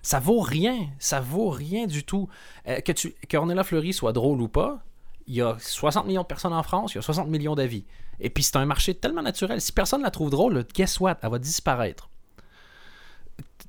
[0.04, 0.90] Ça vaut rien.
[0.98, 2.28] Ça vaut rien du tout.
[2.68, 4.84] Euh, que, tu, que Ornella Fleury soit drôle ou pas,
[5.26, 7.86] il y a 60 millions de personnes en France, il y a 60 millions d'avis.
[8.20, 9.62] Et puis c'est un marché tellement naturel.
[9.62, 11.16] Si personne la trouve drôle, guess what?
[11.22, 12.10] Elle va disparaître.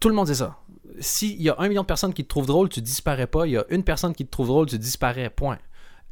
[0.02, 0.58] Tout le monde dit ça.
[1.00, 3.48] S'il y a un million de personnes qui te trouvent drôle, tu disparais pas.
[3.48, 5.30] Il y a une personne qui te trouve drôle, tu disparais.
[5.30, 5.60] Point.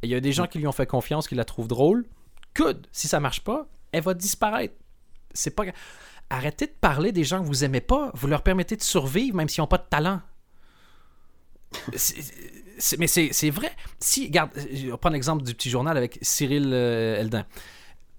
[0.02, 2.06] Il y a des gens qui lui ont fait confiance, qui la trouvent drôle.
[2.56, 2.86] Good.
[2.92, 4.74] Si ça marche pas, elle va disparaître.
[5.34, 5.64] C'est pas.
[6.34, 8.10] Arrêtez de parler des gens que vous aimez pas.
[8.14, 10.20] Vous leur permettez de survivre même s'ils n'ont pas de talent.
[12.98, 13.70] Mais c'est vrai.
[14.00, 17.46] Si, regarde, vais prendre l'exemple du petit journal avec Cyril euh, Eldin.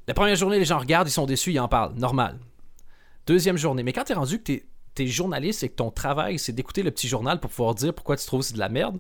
[0.08, 1.93] La première journée, les gens regardent, ils sont déçus, ils en parlent.
[1.95, 2.39] Normal.
[3.28, 3.84] Deuxième journée.
[3.84, 4.65] Mais quand t'es rendu que t'es
[4.97, 8.15] es journaliste et que ton travail, c'est d'écouter le petit journal pour pouvoir dire pourquoi
[8.15, 8.97] tu trouves que c'est de la merde,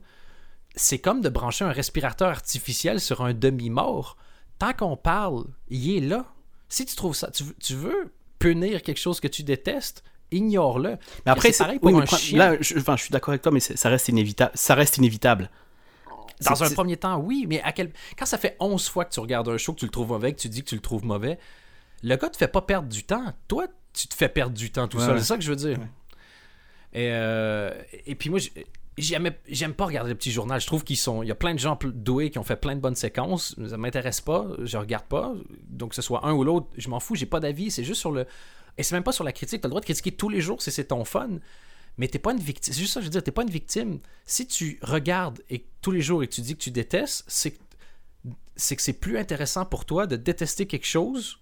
[0.75, 4.17] c'est comme de brancher un respirateur artificiel sur un demi-mort.
[4.59, 6.25] Tant qu'on parle, il est là.
[6.67, 10.97] Si tu trouves ça, tu veux punir quelque chose que tu détestes, ignore-le.
[11.25, 12.37] Mais après, c'est pareil oui, pour mais un pre- chien.
[12.37, 14.51] Là, je, enfin, je suis d'accord avec toi, mais ça reste inévitable.
[14.55, 15.49] Ça reste inévitable.
[16.41, 17.91] Dans un premier temps, oui, mais à quel...
[18.17, 20.33] quand ça fait 11 fois que tu regardes un show, que tu le trouves mauvais,
[20.33, 21.39] que tu dis que tu le trouves mauvais,
[22.03, 23.33] le gars te fait pas perdre du temps.
[23.47, 25.13] Toi, tu te fais perdre du temps tout Ouais, seul.
[25.13, 25.19] ouais.
[25.21, 25.77] C'est ça que je veux dire.
[25.79, 25.85] Ouais.
[26.93, 27.71] Et, euh,
[28.05, 28.39] et puis moi,
[28.97, 30.59] j'aime pas regarder le petit journal.
[30.61, 31.23] Je trouve qu'ils sont.
[31.23, 33.55] Il y a plein de gens doués qui ont fait plein de bonnes séquences.
[33.67, 34.47] Ça m'intéresse pas.
[34.63, 35.33] Je regarde pas.
[35.67, 37.15] Donc que ce soit un ou l'autre, je m'en fous.
[37.15, 37.71] J'ai pas d'avis.
[37.71, 38.25] C'est juste sur le.
[38.77, 39.61] Et c'est même pas sur la critique.
[39.61, 41.39] T'as le droit de critiquer tous les jours si c'est ton fun.
[41.97, 42.73] Mais t'es pas une victime.
[42.73, 43.23] C'est juste ça je veux dire.
[43.23, 43.99] T'es pas une victime.
[44.25, 47.51] Si tu regardes et tous les jours et que tu dis que tu détestes, c'est
[47.51, 47.59] que
[48.55, 51.39] c'est que c'est plus intéressant pour toi de détester quelque chose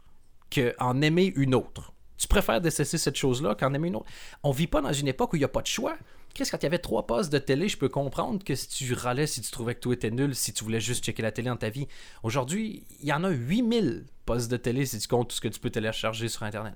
[0.52, 1.94] qu'en aimer une autre.
[2.18, 4.10] Tu préfères détester cette chose-là qu'en aimer une autre.
[4.44, 5.96] On vit pas dans une époque où il n'y a pas de choix.
[6.34, 8.94] Qu'est-ce quand il y avait trois postes de télé, je peux comprendre que si tu
[8.94, 11.50] râlais, si tu trouvais que tout était nul, si tu voulais juste checker la télé
[11.50, 11.88] dans ta vie.
[12.24, 15.48] Aujourd'hui, il y en a 8000 postes de télé si tu comptes tout ce que
[15.48, 16.74] tu peux télécharger sur Internet.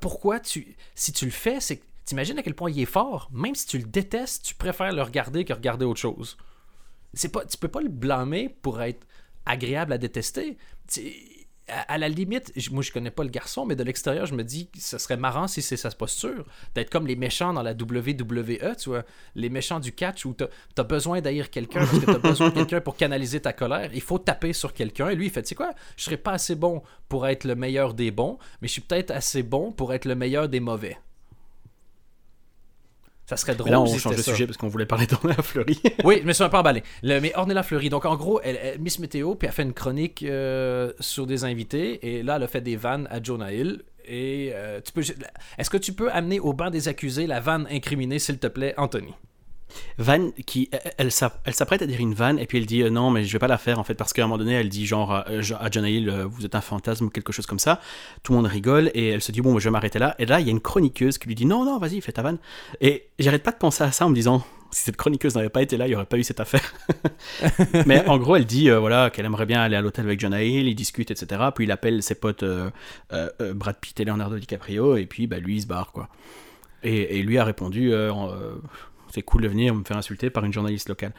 [0.00, 0.76] Pourquoi tu.
[0.94, 3.28] Si tu le fais, c'est t'imagines à quel point il est fort?
[3.32, 6.36] Même si tu le détestes, tu préfères le regarder que regarder autre chose.
[7.14, 9.06] C'est pas, tu peux pas le blâmer pour être
[9.46, 10.56] agréable à détester.
[11.68, 14.68] À, la limite, moi je connais pas le garçon, mais de l'extérieur, je me dis
[14.68, 16.44] que ce serait marrant si c'est sa posture.
[16.74, 19.04] D'être comme les méchants dans la WWE, tu vois.
[19.34, 22.80] Les méchants du catch où t'as as besoin d'haïr quelqu'un parce t'as besoin de quelqu'un
[22.80, 23.90] pour canaliser ta colère.
[23.94, 25.10] Il faut taper sur quelqu'un.
[25.10, 27.54] Et lui, il fait, tu sais quoi, je serais pas assez bon pour être le
[27.54, 30.98] meilleur des bons, mais je suis peut-être assez bon pour être le meilleur des mauvais.
[33.28, 33.66] Ça serait drôle.
[33.66, 35.78] Mais là, on si change de sujet parce qu'on voulait parler dans la fleurie.
[36.02, 36.82] Oui, je me suis un peu emballé.
[37.02, 39.74] Le, mais Ornella Fleury, donc en gros, elle, elle- Miss Météo, puis elle fait une
[39.74, 43.82] chronique euh, sur des invités, et là, elle a fait des vannes à Jonah Hill.
[44.06, 45.02] Et euh, tu peux,
[45.58, 48.72] est-ce que tu peux amener au banc des accusés la vanne incriminée, s'il te plaît,
[48.78, 49.12] Anthony?
[49.98, 52.82] Van qui elle, elle s'app- elle s'apprête à dire une vanne et puis elle dit
[52.82, 54.54] euh, non mais je vais pas la faire en fait parce qu'à un moment donné
[54.54, 57.46] elle dit genre euh, à John Hill euh, vous êtes un fantasme ou quelque chose
[57.46, 57.80] comme ça.
[58.22, 60.14] Tout le monde rigole et elle se dit bon bah, je vais m'arrêter là.
[60.18, 62.22] Et là il y a une chroniqueuse qui lui dit non non vas-y fais ta
[62.22, 62.38] vanne.
[62.80, 65.62] Et j'arrête pas de penser à ça en me disant si cette chroniqueuse n'avait pas
[65.62, 66.74] été là il y aurait pas eu cette affaire.
[67.86, 70.68] Mais en gros elle dit voilà qu'elle aimerait bien aller à l'hôtel avec John Hill
[70.68, 72.44] ils discutent etc puis il appelle ses potes
[73.54, 76.08] Brad Pitt et Leonardo DiCaprio et puis bah lui il se barre quoi.
[76.84, 77.92] Et, et lui a répondu
[79.12, 81.12] c'est cool de venir me faire insulter par une journaliste locale.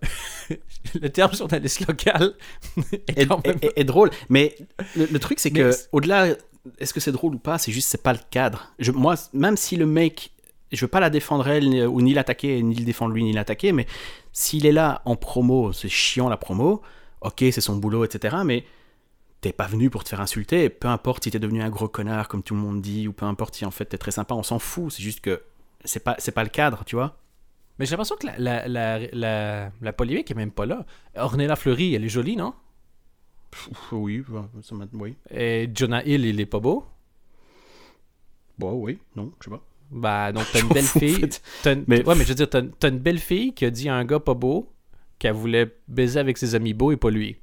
[1.00, 2.34] Le terme journaliste local
[3.08, 3.86] est même...
[3.86, 4.54] drôle, mais
[4.94, 6.36] le, le truc c'est que au-delà,
[6.78, 8.72] est-ce que c'est drôle ou pas, c'est juste c'est pas le cadre.
[8.78, 10.32] Je, moi, même si le mec,
[10.72, 13.72] je veux pas la défendre elle ou ni l'attaquer, ni le défendre lui ni l'attaquer,
[13.72, 13.86] mais
[14.32, 16.82] s'il est là en promo, c'est chiant la promo.
[17.20, 18.36] Ok, c'est son boulot, etc.
[18.44, 18.64] Mais
[19.40, 20.68] t'es pas venu pour te faire insulter.
[20.68, 23.26] Peu importe si t'es devenu un gros connard comme tout le monde dit, ou peu
[23.26, 24.92] importe si en fait t'es très sympa, on s'en fout.
[24.92, 25.42] C'est juste que
[25.84, 27.18] c'est pas c'est pas le cadre, tu vois.
[27.78, 30.86] Mais j'ai l'impression que la, la, la, la, la polémique est même pas là.
[31.16, 32.54] Ornella Fleury, elle est jolie, non?
[33.92, 34.24] Oui,
[34.62, 35.14] ça m'a- oui.
[35.30, 36.86] Et Jonah Hill, il est pas beau?
[38.58, 39.62] Bon, oui, non, je sais pas.
[39.90, 41.14] Bah, donc t'as une belle fille.
[41.20, 41.42] fait.
[41.62, 43.70] T'as une- Mais- Ouais, mais je veux dire, t'as t'as une belle fille qui a
[43.70, 44.72] dit à un gars pas beau
[45.18, 47.36] qu'elle voulait baiser avec ses amis beaux et pas lui.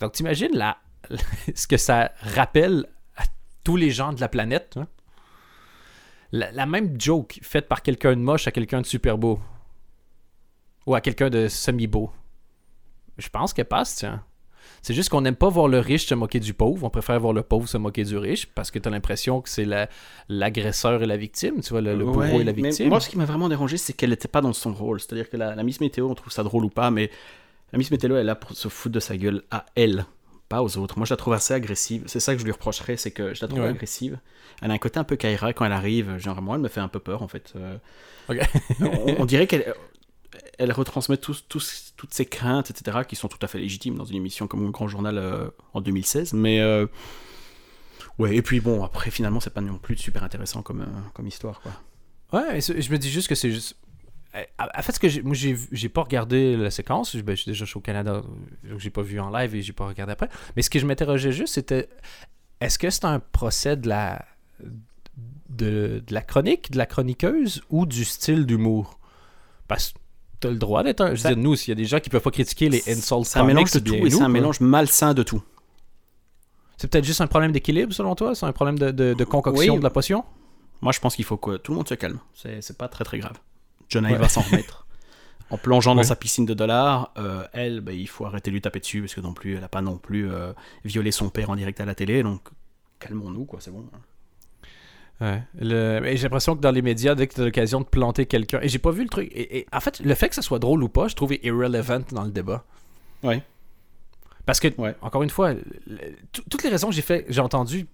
[0.00, 0.78] Donc t'imagines la...
[1.54, 3.24] ce que ça rappelle à
[3.62, 4.76] tous les gens de la planète.
[4.76, 4.86] hein?
[6.34, 9.38] La, la même joke faite par quelqu'un de moche à quelqu'un de super beau.
[10.86, 12.10] Ou à quelqu'un de semi-beau.
[13.18, 14.22] Je pense qu'elle passe, tiens.
[14.82, 16.84] C'est juste qu'on n'aime pas voir le riche se moquer du pauvre.
[16.84, 19.64] On préfère voir le pauvre se moquer du riche parce que t'as l'impression que c'est
[19.64, 19.88] la-
[20.28, 21.60] l'agresseur et la victime.
[21.60, 22.88] Tu vois, le, le bourreau Ouais, et la mais victime.
[22.88, 25.00] moi, ce qui m'a vraiment dérangé, c'est qu'elle n'était pas dans son rôle.
[25.00, 27.10] C'est-à-dire que la, la Miss Météo, on trouve ça drôle ou pas, mais
[27.72, 30.04] la Miss Météo, elle est là pour se foutre de sa gueule à elle,
[30.48, 30.98] pas aux autres.
[30.98, 32.04] Moi, je la trouve assez agressive.
[32.06, 33.68] C'est ça que je lui reprocherais, c'est que je la trouve Ouais.
[33.68, 34.18] agressive.
[34.62, 36.16] Elle a un côté un peu Kaira quand elle arrive.
[36.18, 37.52] Genre, moi, elle me fait un peu peur, en fait.
[37.56, 37.76] Euh,
[38.80, 39.74] on, on dirait qu'elle
[40.58, 44.04] elle retransmet tous, tous- toutes ses craintes, etc., qui sont tout à fait légitimes dans
[44.04, 46.32] une émission comme un grand journal euh, en 2016.
[46.34, 46.60] Mais.
[46.60, 46.86] euh,
[48.18, 51.60] Ouais, et puis bon, après, finalement, c'est pas non plus super intéressant comme, comme histoire,
[51.60, 51.72] quoi.
[52.32, 53.76] Ouais, et je me dis juste que c'est juste.
[54.36, 57.14] Eh, En fait, ce que moi, j'ai, pas regardé la séquence.
[57.16, 58.22] Ben, je suis déjà au Canada,
[58.68, 60.28] donc j'ai pas vu en live et j'ai pas regardé après.
[60.56, 61.88] Mais ce que je m'interrogeais juste, c'était
[62.60, 64.24] est-ce que c'est un procès de la
[65.48, 68.98] de, de la chronique, de la chroniqueuse ou du style d'humour?
[69.68, 69.98] Parce que
[70.40, 71.14] t'as le droit d'être un.
[71.14, 73.24] Je veux dire, nous, s'il y a des gens qui peuvent pas critiquer les insults
[73.24, 75.42] C'est un mélange de tout et c'est un mélange malsain de tout.
[76.76, 78.34] C'est peut-être juste un problème d'équilibre selon toi?
[78.34, 79.78] C'est un problème de, de- de concoction Oui.
[79.78, 80.24] de la potion?
[80.82, 82.18] Moi, je pense qu'il faut que tout le monde se calme.
[82.34, 83.38] C'est c'est pas très très grave.
[83.88, 84.16] Jonah Ouais.
[84.18, 84.80] va s'en remettre.
[85.50, 86.06] En plongeant dans Ouais.
[86.06, 89.14] sa piscine de dollars, euh, elle, bah, il faut arrêter de lui taper dessus parce
[89.14, 90.52] que non plus, elle a pas non plus euh,
[90.86, 92.22] violé son père en direct à la télé.
[92.22, 92.40] Donc,
[92.98, 93.84] calmons-nous, quoi, c'est bon.
[95.20, 95.42] Ouais.
[95.60, 98.24] Le- mais J'ai l'impression que dans les médias, dès que tu as l'occasion de planter
[98.26, 98.58] quelqu'un.
[98.62, 99.28] Et j'ai pas vu le truc.
[99.32, 102.00] Et, et en fait, le fait que ça soit drôle ou pas, je trouve irrelevant
[102.10, 102.64] dans le débat.
[103.22, 103.42] Ouais.
[104.46, 104.96] Parce que, Ouais.
[105.02, 105.52] encore une fois,
[106.32, 107.86] toutes les raisons que j'ai fait, j'ai entendu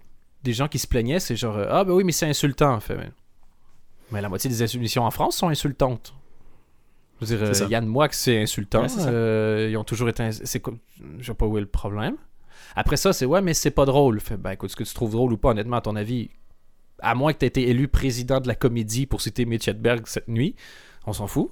[0.44, 2.74] des gens qui se plaignaient, c'est genre Ah, ben oui, mais c'est insultant.
[2.74, 2.96] En fait,
[4.12, 4.20] mais...
[4.20, 6.14] la moitié des émissions en France sont insultantes.
[7.20, 7.68] Je veux dire, euh.
[7.68, 8.82] Yann Moix, c'est insultant.
[8.82, 8.88] Ouais.
[9.06, 10.22] Euh, ils ont toujours été.
[10.22, 10.62] ins- C'est
[11.18, 12.16] Je sais pas où est le problème.
[12.76, 14.20] Après ça, c'est ouais, mais c'est pas drôle.
[14.20, 16.30] Fait, ben écoute, ce que tu trouves drôle ou pas, honnêtement, à ton avis,
[17.00, 20.06] à moins que tu aies été élu président de la comédie pour citer Mitch Hedberg
[20.06, 20.54] cette nuit,
[21.06, 21.50] on s'en fout.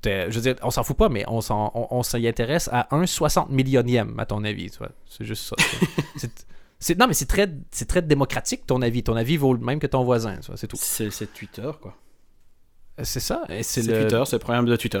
[0.00, 2.68] T'es- Je veux dire, on s'en fout pas, mais on s'en- on, on s'y intéresse
[2.72, 4.70] à un 60 millionième, à ton avis.
[4.70, 4.90] tu vois.
[5.06, 5.56] C'est juste ça.
[6.16, 6.46] C'est-
[6.82, 9.02] c'est- non, mais c'est très, c'est très démocratique, ton avis.
[9.02, 10.36] Ton avis vaut le même que ton voisin.
[10.56, 10.76] C'est tout.
[10.78, 11.96] C'est c'est Twitter, quoi.
[13.02, 13.44] C'est ça.
[13.48, 14.00] Et c'est le...
[14.00, 15.00] Twitter, c'est le problème de Twitter.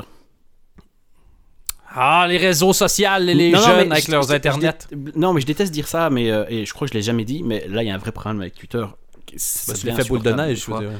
[1.94, 4.72] Ah, les réseaux sociaux les Non, jeunes avec je- leurs je- je internets.
[4.90, 7.02] dé- Non, mais je déteste dire ça, mais euh, et je crois que je l'ai
[7.02, 8.78] jamais dit, mais là, il y a un vrai problème avec Twitter.
[8.84, 8.96] Bah,
[9.36, 10.90] c'est devient l'effet boule de neige, je dire.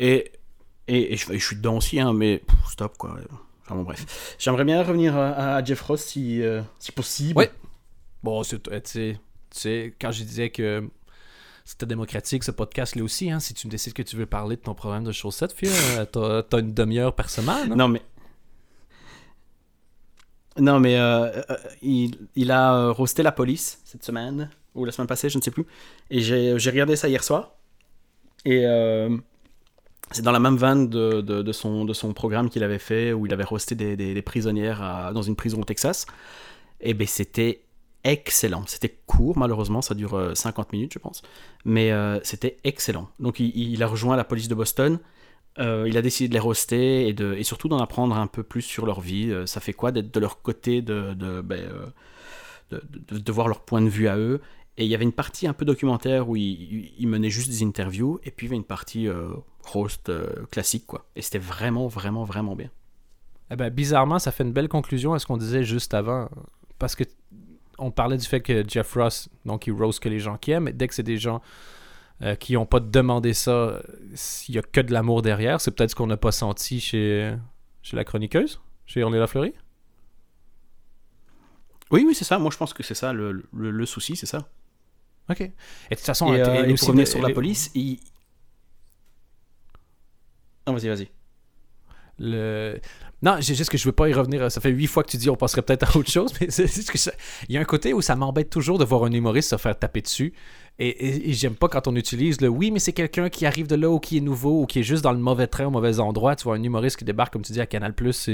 [0.00, 0.32] Et,
[0.88, 3.16] et, je, et je suis dedans aussi, hein, mais pff, stop quoi.
[3.64, 4.34] Enfin bon, bref.
[4.40, 7.38] J'aimerais bien revenir à, à Jeff Ross si, euh, si possible.
[7.38, 7.44] Oui.
[8.24, 8.68] Bon, c'est,
[9.54, 10.88] tu sais, tu quand je disais que
[11.64, 13.30] c'était démocratique ce podcast-là aussi.
[13.30, 13.38] Hein.
[13.40, 16.04] Si tu me décides que tu veux parler de ton programme de chaussettes, Phil, euh,
[16.12, 17.74] t'as, t'as une demi-heure par semaine.
[17.74, 18.02] Non, mais.
[20.58, 24.92] Non, mais euh, euh, il, il a euh, roasté la police cette semaine, ou la
[24.92, 25.64] semaine passée, je ne sais plus.
[26.10, 27.52] Et j'ai j'ai regardé ça hier soir.
[28.44, 29.16] Et euh,
[30.10, 33.14] c'est dans la même veine de, de, de son, de son programme qu'il avait fait,
[33.14, 36.04] où il avait roasté des, des, des prisonnières à- dans une prison au Texas.
[36.80, 37.62] Et ben c'était
[38.04, 38.64] excellent.
[38.66, 41.22] C'était court, malheureusement, ça dure euh, 50 minutes, je pense.
[41.64, 43.08] Mais euh, c'était excellent.
[43.20, 44.98] Donc il, a rejoint la police de Boston.
[45.58, 48.42] Euh, il a décidé de les roaster et, de, et surtout d'en apprendre un peu
[48.42, 49.30] plus sur leur vie.
[49.30, 51.42] Euh, ça fait quoi d'être de leur côté, ben, euh,
[52.70, 54.40] de, de- de voir leur point de vue à eux?
[54.78, 58.18] Et il y avait une partie un peu documentaire où il, menait juste des interviews,
[58.24, 59.28] et puis il y avait une partie euh,
[59.64, 61.04] roast euh, classique, quoi.
[61.14, 62.70] Et c'était vraiment, vraiment, vraiment bien.
[63.50, 66.30] Eh ben, bizarrement, ça fait une belle conclusion à ce qu'on disait juste avant.
[66.78, 67.04] Parce que
[67.78, 70.68] on parlait du fait que Jeff Ross, donc il rose que les gens qui aiment,
[70.68, 71.40] et dès que c'est des gens
[72.22, 73.80] euh, qui n'ont pas demandé ça,
[74.48, 75.60] il y a que de l'amour derrière.
[75.60, 77.34] C'est peut-être ce qu'on n'a pas senti chez,
[77.82, 79.54] chez la chroniqueuse, chez On est la fleurie?
[81.90, 82.38] Oui, oui, c'est ça.
[82.38, 84.48] Moi, je pense que c'est ça le, le- le souci, c'est ça.
[85.28, 85.40] Ok.
[85.40, 87.98] Et de toute façon, et, euh, et pour revenir sur la police, il.
[90.66, 91.08] Non, vas-y, vas-y.
[93.22, 94.50] Non, j'ai juste que je veux pas y revenir.
[94.50, 96.66] Ça fait huit fois que tu dis on passerait peut-être à autre chose, mais c'est
[97.48, 99.78] il y a un côté où ça m'embête toujours de voir un humoriste se faire
[99.78, 100.32] taper dessus.
[100.78, 103.90] Et j'aime pas quand on utilise le oui, mais c'est quelqu'un qui arrive de là
[103.90, 106.34] ou qui est nouveau ou qui est juste dans le mauvais train au mauvais endroit.
[106.34, 108.28] Tu vois, un humoriste qui débarque, comme tu dis, à Canal Plus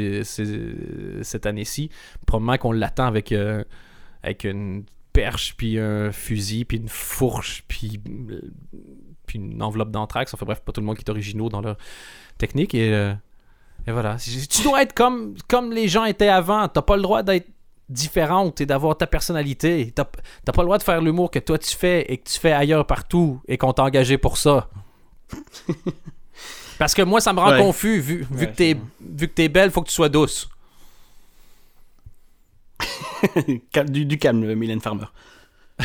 [1.22, 1.90] cette année-ci.
[2.26, 3.64] Probablement qu'on l'attend avec, euh,
[4.22, 8.00] avec une perche, puis un fusil, puis une fourche, puis,
[9.26, 10.32] puis une enveloppe d'anthrax.
[10.32, 11.76] Enfin bref, pas tout le monde qui est originaux dans leur
[12.38, 12.74] technique.
[12.74, 12.94] Et.
[12.94, 13.12] euh,
[13.86, 14.16] et voilà.
[14.50, 16.68] Tu dois être comme, comme les gens étaient avant.
[16.68, 17.48] T'as pas le droit d'être
[17.88, 19.92] différente et d'avoir ta personnalité.
[19.94, 22.52] T'as pas le droit de faire l'humour que toi tu fais et que tu fais
[22.52, 24.68] ailleurs partout et qu'on t'a engagé pour ça.
[26.78, 27.58] Parce que moi, ça me rend Ouais.
[27.58, 27.98] confus.
[27.98, 30.48] Vu, vu Ouais, que t'es vu que t'es belle, faut que tu sois douce.
[33.88, 35.06] Du, du calme, Mylène Farmer.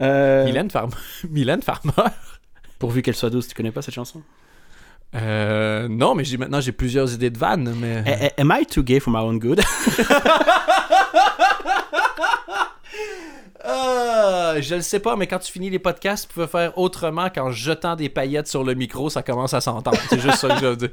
[0.00, 0.94] Euh, Mylène Farmer.
[1.30, 1.92] Mylène Farmer.
[2.80, 4.20] Pourvu qu'elle soit douce, tu connais pas cette chanson?
[5.14, 7.98] Euh, non, mais j'ai maintenant j'ai plusieurs idées de vannes, mais.
[8.10, 9.60] A- a- Am I too gay for my own good?
[13.64, 17.30] Ah, je le sais pas, mais quand tu finis les podcasts, tu peux faire autrement
[17.30, 19.98] qu'en jetant des paillettes sur le micro, ça commence à s'entendre.
[20.10, 20.90] C'est juste ça que je veux dire.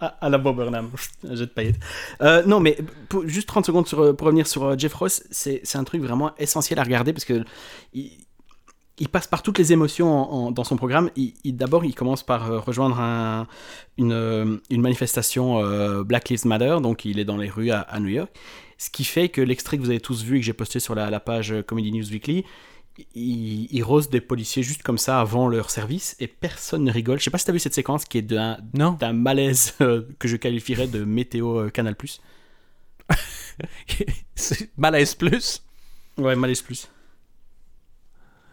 [0.00, 0.90] à, à la Bob Burnham,
[1.28, 1.78] un jet de paillettes.
[2.22, 2.76] Euh, non, mais
[3.08, 5.84] pour- juste 30 secondes sur, euh, pour revenir sur euh, Jeff Ross, c'est c'est un
[5.84, 7.44] truc vraiment essentiel à regarder parce que
[7.94, 8.10] il,
[9.00, 11.10] il passe par toutes les émotions en- en- dans son programme.
[11.16, 13.46] Il, il- D'abord, il commence par euh, rejoindre un-
[13.96, 17.80] une, euh, une manifestation euh, Black Lives Matter, donc il est dans les rues à,
[17.80, 18.30] à New York.
[18.78, 20.94] Ce qui fait que l'extrait que vous avez tous vu et que j'ai posté sur
[20.94, 22.44] la, la page Comedy News Weekly,
[23.14, 27.18] il, il rose des policiers juste comme ça avant leur service et personne ne rigole.
[27.18, 28.56] Je sais pas si tu as vu cette séquence qui est d'un
[29.12, 31.96] malaise euh, que je qualifierais de météo euh, Canal+.
[34.76, 35.62] Malaise plus.
[36.16, 36.88] Ouais, malaise plus.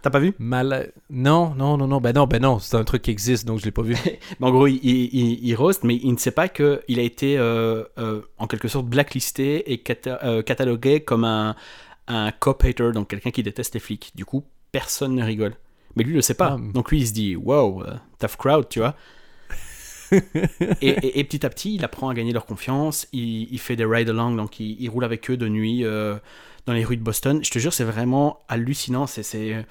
[0.06, 0.36] T'as pas vu?
[0.38, 0.92] Mal...
[1.10, 2.00] Non, non, non, non.
[2.00, 2.60] Ben non, ben non.
[2.60, 3.96] C'est un truc qui existe, donc je l'ai pas vu.
[4.40, 7.40] Mais En gros, il, il, il- roast, mais il ne sait pas qu'il a été
[7.40, 11.56] euh, euh, en quelque sorte blacklisté et cata- euh, catalogué comme un,
[12.08, 14.12] un cop hater, donc quelqu'un qui déteste les flics.
[14.14, 15.56] Du coup, personne ne rigole.
[15.96, 16.56] Mais lui, il le sait pas.
[16.60, 16.72] Ah.
[16.76, 17.82] Donc lui, il se dit, wow,
[18.20, 18.94] tough crowd, tu vois.
[20.12, 20.20] et,
[20.82, 23.08] et- et petit à petit, il apprend à gagner leur confiance.
[23.12, 25.84] Il, il fait des ride-along, donc il, il roule avec eux de nuit
[26.68, 27.40] dans les rues de Boston.
[27.44, 29.08] Je te jure, c'est vraiment hallucinant.
[29.08, 29.66] C'est-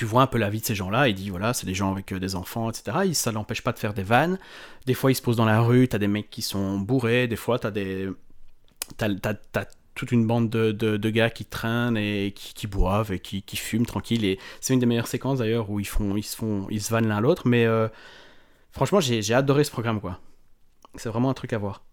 [0.00, 1.08] Tu vois un peu la vie de ces gens-là.
[1.08, 3.00] Il dit, voilà, c'est des gens avec euh, des enfants, etc.
[3.04, 4.38] Il, ça l'empêche pas de faire des vannes.
[4.86, 5.88] Des fois, ils se posent dans la rue.
[5.88, 7.28] T'as des mecs qui sont bourrés.
[7.28, 8.08] Des fois, t'as des...
[8.96, 13.18] T'as- t'as toute une bande de, de- de gars qui traînent et qui, boivent et
[13.18, 14.24] qui, qui fument tranquille.
[14.24, 16.90] Et c'est une des meilleures séquences d'ailleurs où ils, font, ils, se, font, ils se
[16.90, 17.46] vannent l'un l'autre.
[17.46, 17.86] Mais euh,
[18.72, 20.18] franchement, j'ai, j'ai adoré ce programme, quoi.
[20.94, 21.84] C'est vraiment un truc à voir.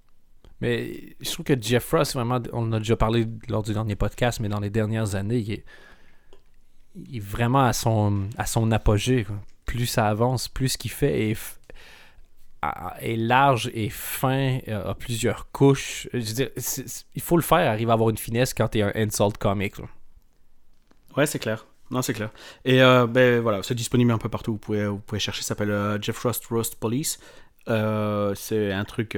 [0.61, 3.97] Mais je trouve que Jeff Ross, vraiment, on en a déjà parlé lors du dernier
[3.97, 5.65] podcast, mais dans les dernières années, il est,
[7.19, 9.25] vraiment à son, à son apogée.
[9.65, 11.37] Plus ça avance, plus ce qu'il fait est,
[13.01, 16.07] est large et fin, euh, a plusieurs couches.
[16.13, 16.49] Je veux dire,
[17.15, 19.77] il faut le faire, arriver à avoir une finesse quand t'es un insult comic.
[19.77, 19.85] là.
[21.15, 21.65] Ouais, c'est clair.
[21.89, 22.31] Non, c'est clair.
[22.65, 24.53] Et euh, ben voilà, c'est disponible un peu partout.
[24.53, 25.41] Vous pouvez, vous pouvez chercher.
[25.41, 27.19] Ça s'appelle euh, Jeff Rost Roast Police.
[27.67, 29.17] C'est un truc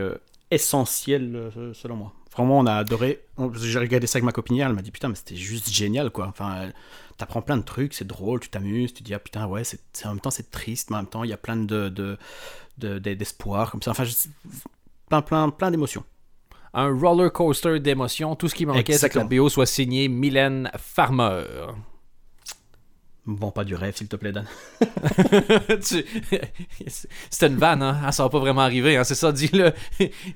[0.49, 2.13] essentiel selon moi.
[2.39, 3.21] Vraiment, on a adoré.
[3.37, 4.67] On- J'ai regardé ça avec ma copine hier.
[4.67, 6.27] Elle m'a dit putain, mais c'était juste génial quoi.
[6.27, 6.69] Enfin,
[7.17, 10.09] t'apprends plein de trucs, c'est drôle, tu t'amuses, tu dis ah putain ouais, c'est en
[10.09, 12.17] même temps c'est triste, mais en même temps il y a plein de de-
[12.77, 13.91] de- de- d'espoir comme ça.
[13.91, 14.13] Enfin, je-
[15.09, 16.03] plein plein plein d'émotions.
[16.73, 18.35] Un roller coaster d'émotions.
[18.35, 19.25] Tout ce qui manquait, c'est que la.
[19.25, 21.43] BO soit signée Mylène Farmer.
[23.31, 24.45] Bon, pas du rêve, s'il te plaît, Dan.
[25.87, 26.05] Tu-
[27.29, 28.11] C'était une vanne, hein?
[28.11, 29.03] Ça va pas vraiment arriver, hein?
[29.03, 29.71] C'est ça, dis-le.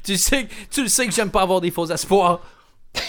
[0.03, 2.39] tu, sais, tu le sais que j'aime pas avoir des faux espoirs.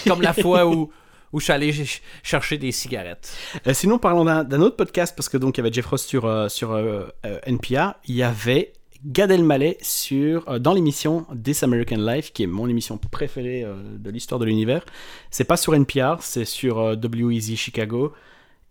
[0.07, 0.91] Comme la fois où,
[1.31, 3.37] où je suis allé ch- chercher des cigarettes.
[3.67, 6.25] Euh, sinon, parlons d'un autre podcast, parce que donc il y avait Jeff Ross sur,
[6.25, 8.73] euh, sur euh, euh, NPR, il y avait
[9.05, 13.75] Gad Elmaleh sur, euh, dans l'émission This American Life, qui est mon émission préférée euh,
[13.99, 14.83] de l'histoire de l'univers.
[15.29, 18.13] C'est pas sur NPR, c'est sur euh, WEZ Chicago.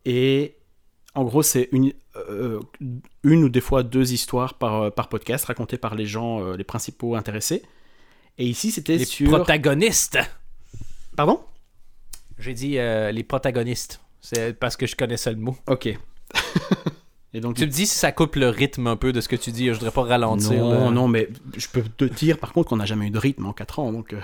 [0.04, 0.56] Et
[1.14, 1.92] en gros, c'est une,
[2.28, 2.60] euh,
[3.22, 6.56] une ou des fois deux histoires par, euh, par podcast racontées par les gens, euh,
[6.56, 7.62] les principaux intéressés.
[8.38, 9.28] Et ici, c'était Les sur.
[9.30, 10.18] protagonistes.
[11.16, 11.40] Pardon?
[12.38, 14.00] J'ai dit euh, les protagonistes.
[14.20, 15.56] C'est parce que je connaissais le mot.
[15.68, 15.86] Ok.
[17.36, 19.34] Et donc, Tu me dis si ça coupe le rythme un peu de ce que
[19.36, 19.66] tu dis.
[19.66, 20.52] Je voudrais pas ralentir.
[20.64, 20.90] Non, là.
[20.90, 23.52] non, mais je peux te dire par contre qu'on n'a jamais eu de rythme en
[23.52, 23.92] 4 ans.
[23.92, 24.14] Donc,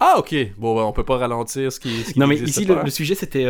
[0.00, 0.34] Ah, ok.
[0.58, 2.02] Bon, ouais, on peut pas ralentir ce qui.
[2.04, 3.46] ce qui Non, mais ici, le sujet, c'était.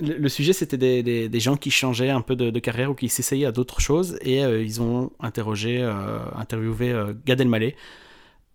[0.00, 2.90] Le, le sujet, c'était des, des- des gens qui changeaient un peu de, de carrière
[2.90, 4.18] ou qui s'essayaient à d'autres choses.
[4.22, 7.76] Et euh, ils ont interrogé, euh, interviewé euh, Gad Elmaleh.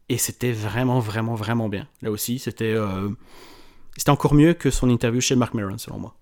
[0.10, 1.88] Et c'était vraiment, vraiment, vraiment bien.
[2.02, 2.76] Là aussi, c'était.
[3.96, 6.16] c'était encore mieux que son interview chez Mark Maron, selon moi.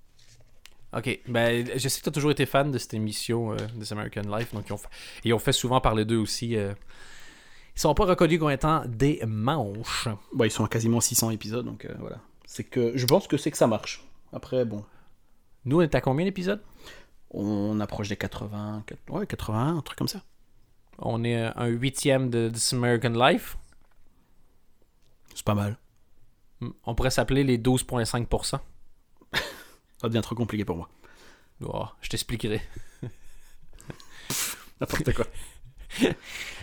[0.95, 3.91] Ok, ben je sais que tu as toujours été fan de cette émission euh, This
[3.91, 4.88] American Life, donc ils ont fait,
[5.24, 6.55] ils ont fait souvent parler d'eux aussi.
[6.55, 6.74] euh.
[7.76, 10.07] Ils sont pas reconnus comme étant des manches.
[10.34, 12.17] Bon, ils sont à quasiment 600 épisodes, donc euh, voilà.
[12.45, 14.03] C'est que je pense que c'est que ça marche.
[14.34, 14.84] Après, bon,
[15.66, 16.62] Nous, on est à combien d'épisodes?
[17.32, 20.24] On approche des 80, quat- ouais, 81, un truc comme ça.
[20.97, 23.57] On est un huitième de This American Life.
[25.36, 25.78] C'est pas mal.
[26.60, 28.60] Hmm, On pourrait s'appeler les 12,5%.
[30.01, 30.89] Ça devient trop compliqué pour moi.
[31.64, 32.62] Oh, je t'expliquerai.
[34.82, 35.26] N'importe quoi.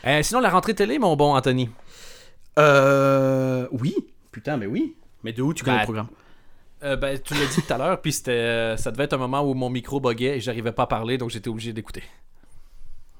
[0.06, 1.68] Euh, sinon, la rentrée télé, mon bon Anthony.
[2.60, 3.66] Euh.
[3.72, 3.92] Oui.
[4.30, 4.94] Putain, mais oui.
[5.24, 6.06] Mais de où tu connais Bah, le programme?
[6.82, 9.18] Euh, ben, tu l'as dit tout à l'heure, puis c'était, euh, ça devait être un
[9.18, 12.02] moment où mon micro buguait et j'arrivais pas à parler, donc j'étais obligé d'écouter.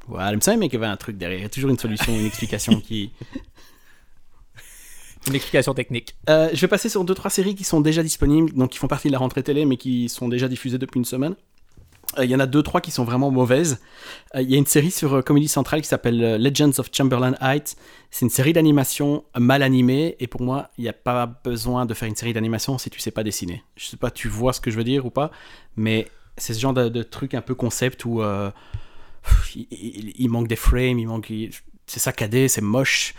[0.09, 1.38] Voilà, il me semblait qu'il y avait un truc derrière.
[1.38, 3.12] Il y a toujours une solution, une explication qui.
[5.28, 6.14] Une explication technique.
[6.30, 8.86] Euh, je vais passer sur deux trois séries qui sont déjà disponibles, donc qui font
[8.86, 11.34] partie de la rentrée télé, mais qui sont déjà diffusées depuis une semaine.
[12.18, 13.80] Euh, Il y en a deux trois qui sont vraiment mauvaises.
[14.34, 17.34] Euh, Il y a une série sur euh, Comedy Central qui s'appelle Legends of Chamberlain
[17.40, 17.76] Heights.
[18.11, 21.94] C'est une série d'animation mal animée, et pour moi, il n'y a pas besoin de
[21.94, 23.62] faire une série d'animation si tu sais pas dessiner.
[23.76, 25.30] Je sais pas, tu vois ce que je veux dire ou pas,
[25.76, 28.50] mais c'est ce genre de, de truc un peu concept où euh,
[29.54, 31.32] il, il- il manque des frames, il manque,
[31.86, 33.14] c'est saccadé, c'est moche.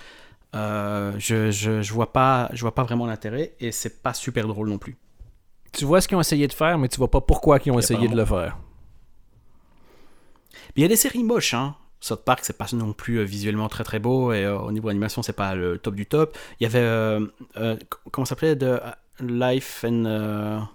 [0.55, 4.47] Euh, je, je, je vois pas je vois pas vraiment l'intérêt et c'est pas super
[4.47, 4.95] drôle non plus.
[5.73, 7.77] Tu vois ce qu'ils ont essayé de faire, mais tu vois pas pourquoi ils ont
[7.79, 8.57] essayé de le faire.
[10.70, 11.76] Mais il y a des séries moches hein.
[11.99, 14.89] South Park c'est pas non plus euh, visuellement très très beau et euh, au niveau
[14.89, 16.38] animation c'est pas le top du top.
[16.59, 17.26] Il y avait euh,
[17.57, 17.76] euh,
[18.11, 18.55] comment ça s'appelait?
[18.55, 18.80] De
[19.20, 20.68] Life and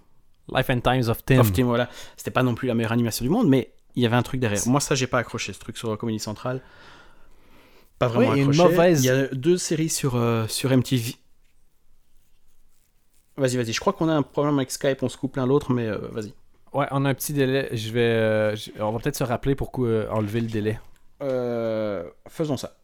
[0.52, 1.38] Life and Times of Tim.
[1.38, 1.88] of Tim voilà.
[2.16, 4.40] C'était pas non plus la meilleure animation du monde mais il y avait un truc
[4.40, 4.66] derrière.
[4.66, 6.60] Moi ça j'ai pas accroché ce truc sur Comedy Central.
[8.00, 8.62] Pas vraiment Oui, une accroché.
[8.74, 11.14] mauvaise- Il y a deux séries sur sur MTV.
[13.36, 13.72] Vas-y, vas-y.
[13.72, 16.34] Je crois qu'on a un problème avec Skype, on se coupe l'un l'autre, mais vas-y.
[16.72, 17.68] Ouais, on a un petit délai.
[17.72, 20.78] Je vais, euh, je- on va peut-être se rappeler pourquoi euh, enlever le délai.
[21.22, 22.74] Euh, faisons ça.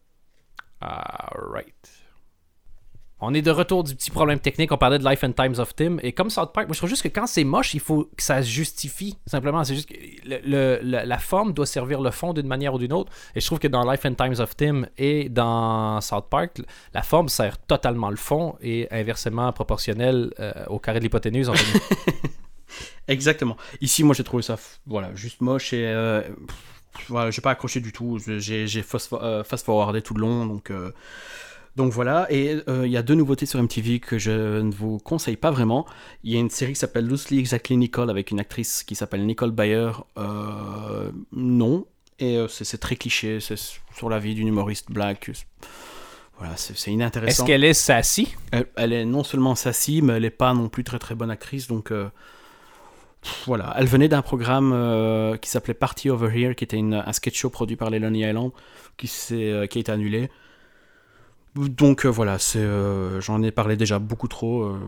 [0.81, 1.75] Alright.
[3.21, 4.71] On est de retour du petit problème technique.
[4.71, 5.97] On parlait de Life and Times of Tim.
[6.03, 8.23] Et comme South Park, moi je trouve juste que quand c'est moche, il faut que
[8.23, 9.19] ça se justifie.
[9.27, 12.75] Simplement, c'est juste que le- le- le- la forme doit servir le fond d'une manière
[12.75, 13.11] ou d'une autre.
[13.35, 16.61] Et je trouve que dans Life and Times of Tim et dans South Park,
[16.95, 21.51] la forme sert totalement le fond et inversement proportionnel euh, au carré de l'hypoténuse.
[23.09, 23.57] Exactement.
[23.81, 24.57] Ici, moi, j'ai trouvé ça,
[24.87, 28.19] voilà, juste moche et euh, pff, voilà, j'ai pas accroché du tout.
[28.39, 28.67] J'ai
[29.13, 30.93] euh, fast-forwardé tout le long, donc euh,
[31.77, 32.27] donc voilà.
[32.31, 35.51] Et euh, il y a deux nouveautés sur MTV que je ne vous conseille pas
[35.51, 35.87] vraiment.
[36.25, 39.25] Il y a une série qui s'appelle Loosely Exactly Nicole avec une actrice qui s'appelle
[39.25, 39.91] Nicole Bayer.
[41.33, 41.87] Non.
[42.21, 43.39] Et c'est très cliché.
[43.41, 43.57] C'est
[43.97, 45.31] sur la vie d'une humoriste black.
[46.39, 47.45] Voilà, c'est c'est Est-ce inintéressant.
[47.45, 48.35] qu'elle est sassy?
[48.53, 51.31] Elle, elle est non seulement sassy, mais elle n'est pas non plus très très bonne
[51.31, 51.67] actrice.
[51.67, 52.09] Donc euh,
[53.23, 56.95] pff, voilà, elle venait d'un programme euh, qui s'appelait Party Over Here, qui était une-
[56.95, 58.51] un sketch show produit par les Lonely Island,
[58.97, 60.31] qui, euh, qui a été annulé.
[61.55, 64.79] Donc euh, voilà, euh, j'en ai parlé déjà beaucoup trop euh,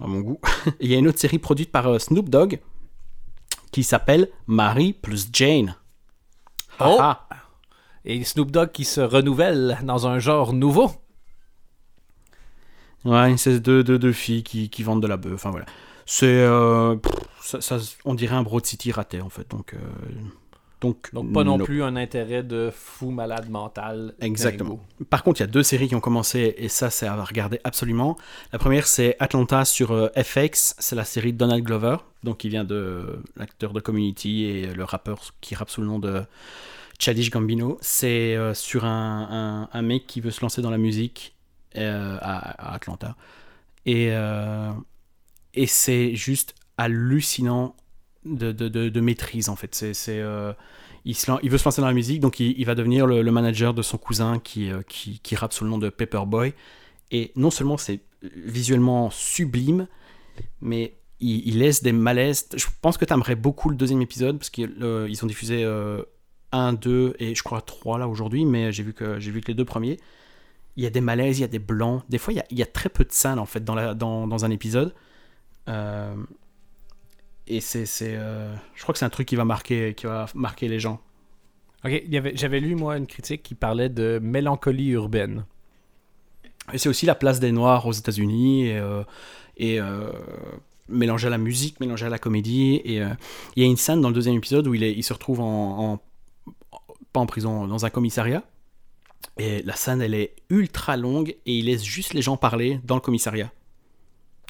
[0.00, 0.40] à mon goût.
[0.80, 2.60] Il y a une autre série produite par Snoop Dogg
[3.72, 5.74] qui s'appelle Marie plus Jane.
[6.80, 6.96] Oh!
[7.00, 7.36] Ah, ah.
[8.04, 10.90] Et Snoop Dogg qui se renouvelle dans un genre nouveau.
[13.04, 15.34] Ouais, c'est deux, deux, deux filles qui, qui vendent de la bœuf.
[15.34, 15.66] Enfin voilà.
[16.04, 16.26] C'est.
[16.26, 16.96] euh,
[17.46, 19.48] ça, ça- on dirait un Broad City raté en fait.
[19.50, 19.74] Donc.
[19.74, 19.78] euh,
[20.82, 21.64] Donc, Donc, pas non no.
[21.64, 24.14] plus un intérêt de fou malade mental.
[24.20, 24.78] Exactement.
[25.08, 27.58] Par contre, il y a deux séries qui ont commencé et ça, c'est à regarder
[27.64, 28.18] absolument.
[28.52, 30.74] La première, c'est Atlanta sur euh, FX.
[30.78, 34.84] C'est la série de Donald Glover, donc qui vient de l'acteur de Community et le
[34.84, 36.22] rappeur qui rappe sous le nom de
[36.98, 37.78] Childish Gambino.
[37.80, 39.28] C'est euh, sur un,
[39.72, 41.34] un- un mec qui veut se lancer dans la musique
[41.74, 42.16] à,
[42.70, 43.16] à Atlanta.
[43.86, 44.10] Et,
[45.54, 47.76] et c'est juste hallucinant
[48.24, 49.74] de, de, de- maîtrise, en fait.
[49.74, 49.94] C'est.
[50.08, 50.52] euh,
[51.04, 53.74] il, se il veut se lancer dans la musique, donc il, va devenir le, manager
[53.74, 56.52] de son cousin qui, euh, qui, qui rappe sous le nom de Paperboy.
[57.12, 59.86] Et non seulement c'est visuellement sublime,
[60.60, 62.48] mais il, laisse des malaises.
[62.56, 64.74] Je pense que tu aimerais beaucoup le deuxième épisode, parce qu'ils
[65.22, 65.64] ont diffusé
[66.52, 69.48] 1, 2 et je crois 3 là aujourd'hui, mais j'ai vu, que, j'ai vu que
[69.48, 69.98] les deux premiers.
[70.76, 72.02] Il y a des malaises, il y a des blancs.
[72.08, 73.74] Des fois, il y a, il y a très peu de scènes en fait dans,
[73.74, 74.94] la, dans, dans un épisode.
[75.68, 76.14] Euh,
[77.46, 80.26] et c'est, c'est, euh, je crois que c'est un truc qui va marquer, qui va
[80.34, 81.00] marquer les gens.
[81.84, 85.44] Ok, il y avait- j'avais lu, moi, une critique qui parlait de mélancolie urbaine.
[86.72, 89.04] Et c'est aussi la place des Noirs aux États-Unis et, euh,
[89.56, 90.10] et euh,
[90.88, 92.80] mélanger à la musique, mélanger à la comédie.
[92.84, 93.10] Et euh,
[93.54, 95.40] il y a une scène dans le deuxième épisode où il, est, il se retrouve
[95.40, 96.00] en, en-
[97.12, 98.42] pas en prison, dans un commissariat.
[99.38, 102.94] Et la scène, elle est ultra longue et il laisse juste les gens parler dans
[102.96, 103.52] le commissariat,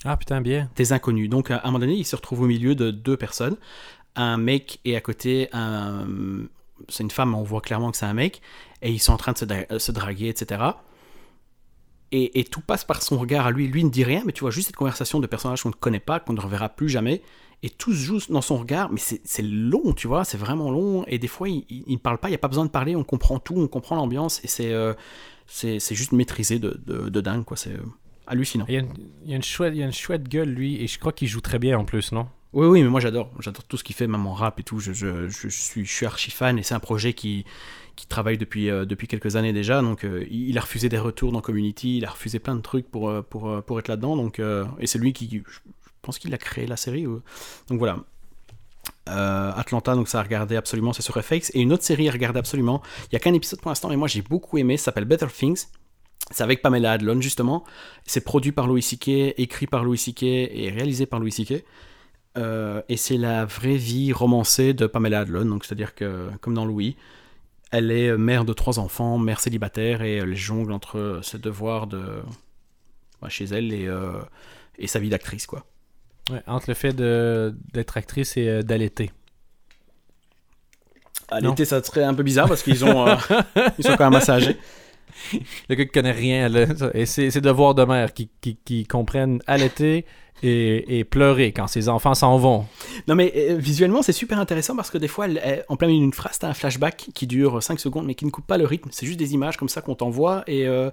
[0.07, 0.71] Ah, putain, bien.
[0.77, 1.29] des inconnus.
[1.29, 3.57] Donc à un moment donné, il se retrouve au milieu de deux personnes,
[4.15, 6.07] un mec et à côté un,
[6.89, 8.41] c'est une femme, on voit clairement que c'est un mec,
[8.83, 10.63] et ils sont en train de se, dra- se draguer, etc.
[12.13, 13.67] Et, tout passe par son regard à lui.
[13.67, 16.01] Lui ne dit rien, mais tu vois juste cette conversation de personnages qu'on ne connaît
[16.01, 17.21] pas, qu'on ne reverra plus jamais.
[17.63, 21.05] Et tout se joue dans son regard, mais c'est long, tu vois, c'est vraiment long.
[21.09, 23.05] Et des fois, il ne parle pas, il n'y a pas besoin de parler, on
[23.05, 24.95] comprend tout, on comprend l'ambiance, et c'est euh,
[25.47, 27.57] c'est juste maîtrisé de, de, de dingue, quoi.
[27.57, 27.83] C'est euh,
[28.27, 28.65] hallucinant.
[28.69, 28.93] Il y, a une,
[29.25, 31.13] il y a une chouette, il y a une chouette gueule, lui, et je crois
[31.13, 32.29] qu'il joue très bien en plus, non?
[32.53, 33.31] Oui, oui, mais moi j'adore.
[33.41, 34.79] J'adore tout ce qu'il fait, même en rap et tout.
[34.81, 37.45] Je, je, je suis, je suis archi fan et c'est un projet qui,
[37.97, 39.83] qui travaille depuis, euh, depuis quelques années déjà.
[39.83, 42.91] Donc euh, il a refusé des retours dans Community, il a refusé plein de trucs
[42.91, 44.17] pour, euh, pour, pour être là-dedans.
[44.17, 45.59] Donc, euh, et c'est lui qui, je
[46.01, 47.05] pense qu'il a créé la série.
[47.05, 47.99] Donc voilà.
[49.09, 51.51] Atlanta, donc ça a regardé absolument, c'est sur FX.
[51.55, 52.81] Et une autre série à regarder absolument.
[53.05, 54.79] Il n'y a qu'un épisode pour l'instant, mais moi j'ai beaucoup aimé.
[54.79, 55.67] Ça s'appelle Better Things.
[56.31, 57.65] C'est avec Pamela Adlon justement.
[58.05, 60.23] C'est produit par Louis C.K., écrit par Louis C.K.
[60.23, 61.65] et réalisé par Louis C.K.
[62.37, 66.67] Euh, et c'est la vraie vie romancée de Pamela Adlon, donc c'est-à-dire que, comme dans
[66.67, 66.97] Louis,
[67.71, 71.39] elle est euh, mère de trois enfants, mère célibataire, et elle jongle entre euh, ses
[71.39, 72.03] devoirs de,
[73.23, 74.21] bah, chez elle et, euh,
[74.79, 75.65] et sa vie d'actrice, quoi.
[76.31, 79.11] Ouais, Entre le fait d'être actrice et euh, d'allaiter.
[81.29, 83.17] À l'été, ça serait un peu bizarre parce qu'ils ont, euh,
[83.79, 84.57] ils sont quand même assez âgés.
[85.69, 89.41] Le gars qui connaît rien, là, et c'est devoirs de mère qui, qui, qui comprennent
[89.47, 90.05] allaiter
[90.43, 92.67] et, et pleurer quand ses enfants s'en vont.
[93.09, 95.27] Non, mais euh, visuellement, c'est super intéressant parce que des fois,
[95.69, 98.31] en plein milieu d'une phrase, t'as un flashback qui dure 5 secondes mais qui ne
[98.31, 98.89] coupe pas le rythme.
[98.93, 100.91] C'est juste des images comme ça qu'on t'envoie et euh,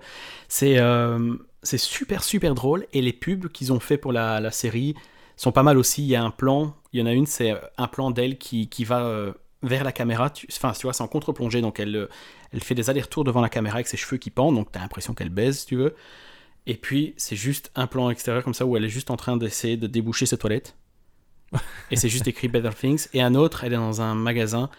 [0.48, 2.86] c'est euh, c'est super, super drôle.
[2.94, 4.96] Et les pubs qu'ils ont fait pour la, la série
[5.36, 6.04] sont pas mal aussi.
[6.04, 8.70] Il y a un plan, il y en a une, c'est un plan d'elle qui,
[8.70, 9.34] qui va euh,
[9.64, 10.30] vers la caméra.
[10.30, 12.08] Tu- Enfin, tu vois, c'est en contre-plongée donc elle, euh,
[12.52, 15.14] elle fait des allers-retours devant la caméra avec ses cheveux qui pendent donc t'as l'impression
[15.14, 15.96] qu'elle baise si tu veux.
[16.68, 19.36] Et puis, c'est juste un plan extérieur comme ça où elle est juste en train
[19.36, 20.76] d'essayer de déboucher ses toilettes.
[21.92, 23.08] Et c'est juste écrit Better Things.
[23.14, 24.70] Et un autre, elle est dans un magasin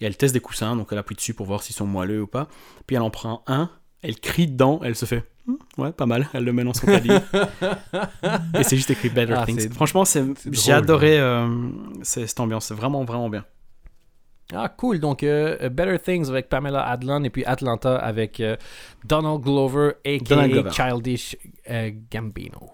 [0.00, 2.26] et elle teste des coussins, donc elle appuie dessus pour voir s'ils sont moelleux ou
[2.26, 2.48] pas.
[2.86, 3.70] Puis elle en prend un,
[4.02, 6.28] elle crie dedans, elle se fait Hum, Ouais, pas mal.
[6.34, 7.18] Elle le met dans son palier.
[8.54, 9.70] et c'est juste écrit Better Ah, Things.
[9.72, 10.04] Franchement,
[10.50, 11.48] j'ai adoré euh,
[12.02, 12.66] cette ambiance.
[12.66, 13.44] C'est vraiment, vraiment bien.
[14.54, 14.98] Ah, cool.
[14.98, 18.56] Donc, euh, Better Things avec Pamela Adlon et puis Atlanta avec euh,
[19.04, 20.18] Donald Glover, a.k.a.
[20.24, 20.72] Donald.
[20.72, 21.36] Childish
[21.70, 22.70] euh, Gambino.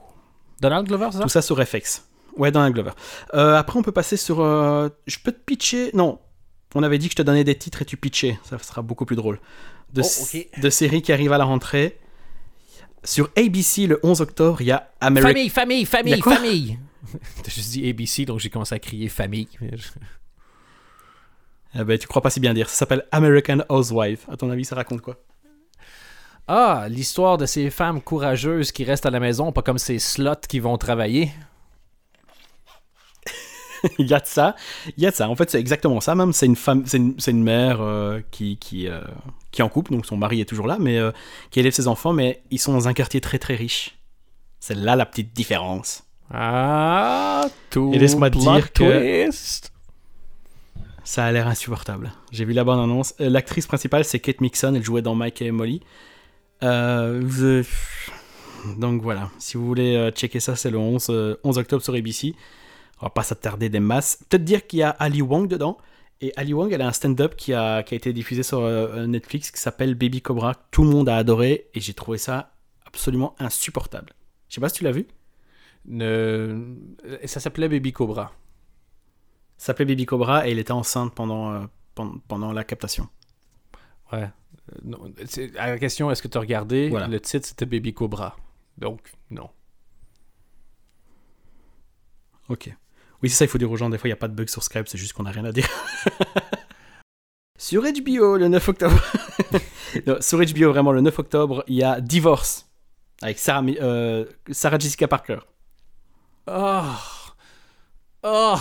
[0.60, 1.22] Donald Glover, c'est ça?
[1.24, 2.06] Tout ça sur FX.
[2.36, 2.92] Ouais, dans la Glover.
[3.34, 4.40] Euh, après, on peut passer sur.
[4.40, 5.90] euh, je peux te pitcher.
[5.94, 6.20] Non.
[6.76, 8.38] On avait dit que je te donnais des titres et tu pitchais.
[8.44, 9.40] Ça sera beaucoup plus drôle.
[9.92, 11.98] De, Oh, de séries qui arrivent à la rentrée.
[13.04, 15.28] Sur ABC, le 11 octobre, il y a American.
[15.28, 16.78] Famille, famille, famille, famille.
[17.44, 19.46] T'as juste dit ABC, donc j'ai commencé à crier famille.
[21.76, 22.68] Eh ben, tu crois pas si bien dire.
[22.68, 24.28] Ça s'appelle American Housewife.
[24.30, 25.16] À ton avis, ça raconte quoi?
[26.46, 30.34] Ah, l'histoire de ces femmes courageuses qui restent à la maison, pas comme ces slots
[30.48, 31.30] qui vont travailler.
[33.98, 34.54] Il y a de ça.
[34.96, 35.28] Il y a de ça.
[35.28, 36.14] En fait, c'est exactement ça.
[36.14, 36.98] Même, c'est une femme, c'est
[37.30, 39.00] une, mère euh, qui qui euh,
[39.50, 41.12] qui est en couple, donc son mari est toujours là, mais euh,
[41.50, 43.98] qui élève ses enfants, mais ils sont dans un quartier très très riche.
[44.60, 46.04] C'est là la petite différence.
[46.32, 47.90] Ah, tout.
[47.94, 49.73] Et laisse-moi que- twist.
[51.04, 52.12] Ça a l'air insupportable.
[52.32, 53.14] J'ai vu la bande annonce.
[53.20, 54.74] Euh, L'actrice principale, c'est Kate Mixon.
[54.74, 55.80] Elle jouait dans Mike et Molly.
[56.62, 57.62] Euh,
[58.78, 59.30] Donc voilà.
[59.38, 62.34] Si vous voulez euh, checker ça, c'est le 11, euh, 11 octobre sur ABC.
[63.00, 64.24] On va pas s'attarder des masses.
[64.28, 65.76] Peut-être dire qu'il y a Ali Wong dedans.
[66.22, 68.62] Et Ali Wong, elle a un stand-up qui a, été diffusé sur
[69.06, 70.54] Netflix qui s'appelle Baby Cobra.
[70.70, 72.52] Tout le monde a adoré et j'ai trouvé ça
[72.86, 74.14] absolument insupportable.
[74.48, 75.06] Je sais pas si tu l'as vu.
[75.86, 76.76] Ne-
[77.26, 78.32] Ça s'appelait Baby Cobra.
[79.56, 81.60] S'appelait Baby Cobra et elle était enceinte pendant, euh,
[81.94, 83.08] pendant, pendant la captation.
[84.12, 84.24] Ouais.
[84.72, 85.12] Euh, non,
[85.58, 87.08] à la question, est-ce que tu as regardé Voilà.
[87.08, 88.36] Le titre, c'était Baby Cobra.
[88.78, 89.50] Donc, non.
[92.48, 92.74] Ok.
[93.22, 94.34] Oui, c'est ça, il faut dire aux gens, des fois, il n'y a pas de
[94.34, 95.68] bug sur Skype, c'est juste qu'on n'a rien à dire.
[97.58, 99.00] sur HBO, le 9 octobre.
[100.08, 102.68] Non, sur HBO, vraiment, le 9 octobre, il y a Divorce.
[103.22, 105.38] Avec Sarah, euh, Sarah Jessica Parker.
[106.48, 106.82] Oh.
[108.24, 108.56] Oh.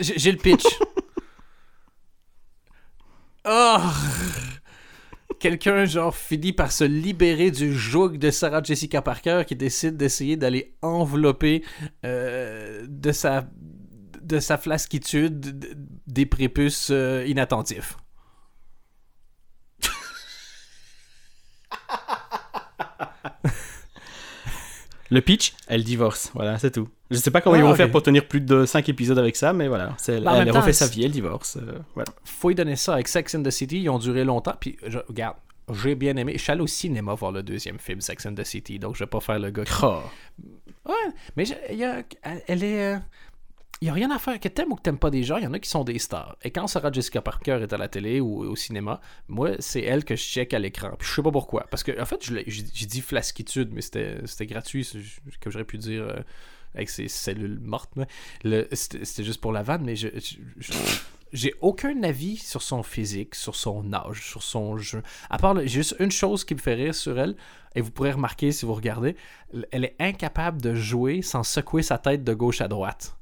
[0.00, 0.64] J'ai le pitch.
[3.44, 3.78] oh.
[5.40, 10.36] Quelqu'un, genre, finit par se libérer du joug de Sarah Jessica Parker qui décide d'essayer
[10.36, 11.64] d'aller envelopper
[12.04, 13.48] euh, de sa
[14.22, 15.74] de sa flasquitude
[16.06, 17.96] des prépuces euh, inattentifs.
[25.10, 26.30] Le pitch, elle divorce.
[26.34, 26.88] Voilà, c'est tout.
[27.10, 29.36] Je sais pas comment Ah, ils vont faire pour tenir plus de 5 épisodes avec
[29.36, 29.96] ça, mais voilà.
[30.06, 31.56] Elle Bah, elle temps, refait sa vie, elle divorce.
[31.56, 32.10] euh, voilà.
[32.24, 33.80] faut y donner ça avec Sex and the City.
[33.82, 34.54] Ils ont duré longtemps.
[34.60, 35.36] Puis, je, regarde,
[35.72, 36.34] j'ai bien aimé.
[36.36, 38.78] Je suis allé au cinéma voir le deuxième film, Sex and the City.
[38.78, 39.72] Donc, je vais pas faire le gars qui.
[39.82, 40.00] Oh.
[40.86, 40.94] Ouais,
[41.36, 42.02] mais je- il y a-
[42.46, 42.98] elle est.
[43.80, 44.40] Il n'y a rien à faire.
[44.40, 45.98] Que t'aimes ou que t'aimes pas des gens, il y en a qui sont des
[45.98, 46.36] stars.
[46.42, 50.04] Et quand Sarah Jessica Parker est à la télé ou au cinéma, moi, c'est elle
[50.04, 50.90] que je check à l'écran.
[50.98, 51.66] Puis je sais pas pourquoi.
[51.70, 54.88] Parce que, en fait, j'ai dit flasquitude, mais c'était gratuit,
[55.40, 56.20] comme j'aurais pu dire euh,
[56.74, 57.92] avec ses cellules mortes.
[58.72, 60.08] C'était juste pour la vanne, mais je-
[61.32, 65.02] j'ai aucun avis sur son physique, sur son âge, sur son jeu.
[65.30, 67.36] À part, j'ai juste une chose qui me fait rire sur elle,
[67.74, 69.14] et vous pourrez remarquer si vous regardez,
[69.70, 73.14] elle est incapable de jouer sans secouer sa tête de gauche à droite.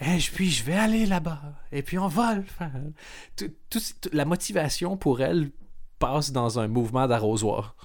[0.00, 1.40] Et puis je vais aller là-bas,
[1.72, 2.70] et puis on va le faire.
[3.36, 5.50] Tout- tout- tout- la motivation pour elle
[5.98, 7.76] passe dans un mouvement d'arrosoir.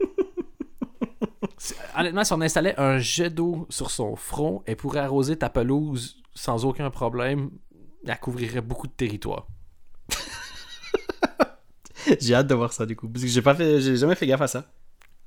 [1.96, 6.16] Honnêtement, si on installait un jet d'eau sur son front, elle pourrait arroser ta pelouse
[6.34, 7.50] sans aucun problème.
[8.06, 9.46] Elle couvrirait beaucoup de territoire.
[12.20, 13.08] J'ai hâte de voir ça, du coup.
[13.08, 14.66] Parce que j'ai, pas fait, j'ai jamais fait gaffe à ça.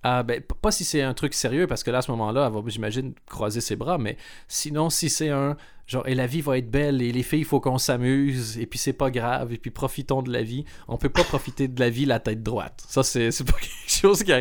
[0.04, 2.54] Ah ben, pas si c'est un truc sérieux, parce que là, à ce moment-là, elle
[2.54, 4.16] va, j'imagine, croiser ses bras, mais
[4.48, 7.46] sinon, si c'est un genre, et la vie va être belle, et les filles, il
[7.46, 10.98] faut qu'on s'amuse, et puis c'est pas grave, et puis profitons de la vie, on
[10.98, 12.82] peut pas profiter de la vie la tête droite.
[12.88, 14.32] Ça, c'est, c'est pas quelque chose qui.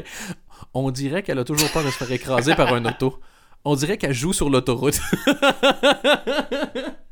[0.75, 3.19] On dirait qu'elle a toujours peur de se faire écraser par un auto.
[3.65, 5.01] On dirait qu'elle joue sur l'autoroute.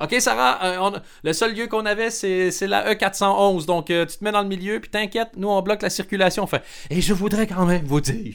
[0.00, 3.66] Ok, Sarah, euh, on le seul lieu qu'on avait, c'est, la E411.
[3.66, 6.46] Donc, euh, tu te mets dans le milieu, puis t'inquiète, nous, on bloque la circulation.
[6.46, 8.34] Fait, et je voudrais quand même vous dire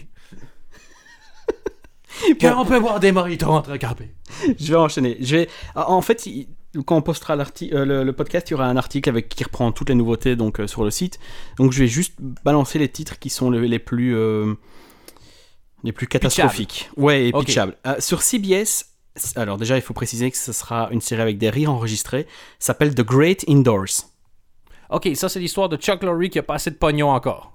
[2.42, 4.12] qu'on peut boire des mojitos entre campés.
[4.60, 5.18] Je vais enchaîner.
[5.20, 5.50] Je vais...
[5.76, 6.48] En fait, il-
[6.86, 9.72] quand on postera euh, le, le podcast, il y aura un article avec qui reprend
[9.72, 11.18] toutes les nouveautés donc euh, sur le site.
[11.58, 14.54] Donc je vais juste balancer les titres qui sont le- les plus euh,
[15.84, 16.90] les plus catastrophiques.
[16.98, 17.46] Ouais, et Ok.
[17.46, 17.76] pitchables.
[18.00, 18.86] Sur CBS.
[19.36, 22.28] Alors déjà, il faut préciser que ce sera une série avec des rires enregistrés.
[22.60, 24.06] S'appelle The Great Indoors.
[24.90, 27.54] Ok, ça, c'est l'histoire de Chuck Lorre qui a pas assez de pognon encore.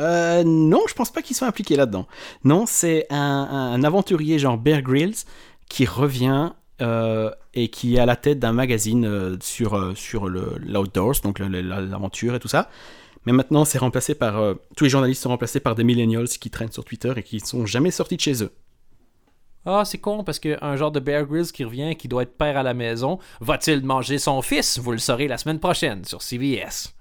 [0.00, 2.06] Euh, non, je pense pas qu'ils soient impliqués là-dedans.
[2.42, 5.14] Non, c'est un, un aventurier genre Bear Grylls
[5.68, 6.50] qui revient
[6.82, 11.38] euh, et qui est à la tête d'un magazine euh, sur, euh, sur l'outdoors, donc
[11.38, 12.68] l'aventure et tout ça.
[13.26, 14.54] Mais maintenant, c'est remplacé par.
[14.76, 17.64] tous les journalistes sont remplacés par des millennials qui traînent sur Twitter et qui sont
[17.64, 18.50] jamais sortis de chez eux.
[19.66, 22.58] Ah, c'est con, parce qu'un genre de Bear Grylls qui revient, qui doit être père
[22.58, 24.78] à la maison, va-t-il manger son fils?
[24.78, 26.94] Vous le saurez la semaine prochaine sur CBS.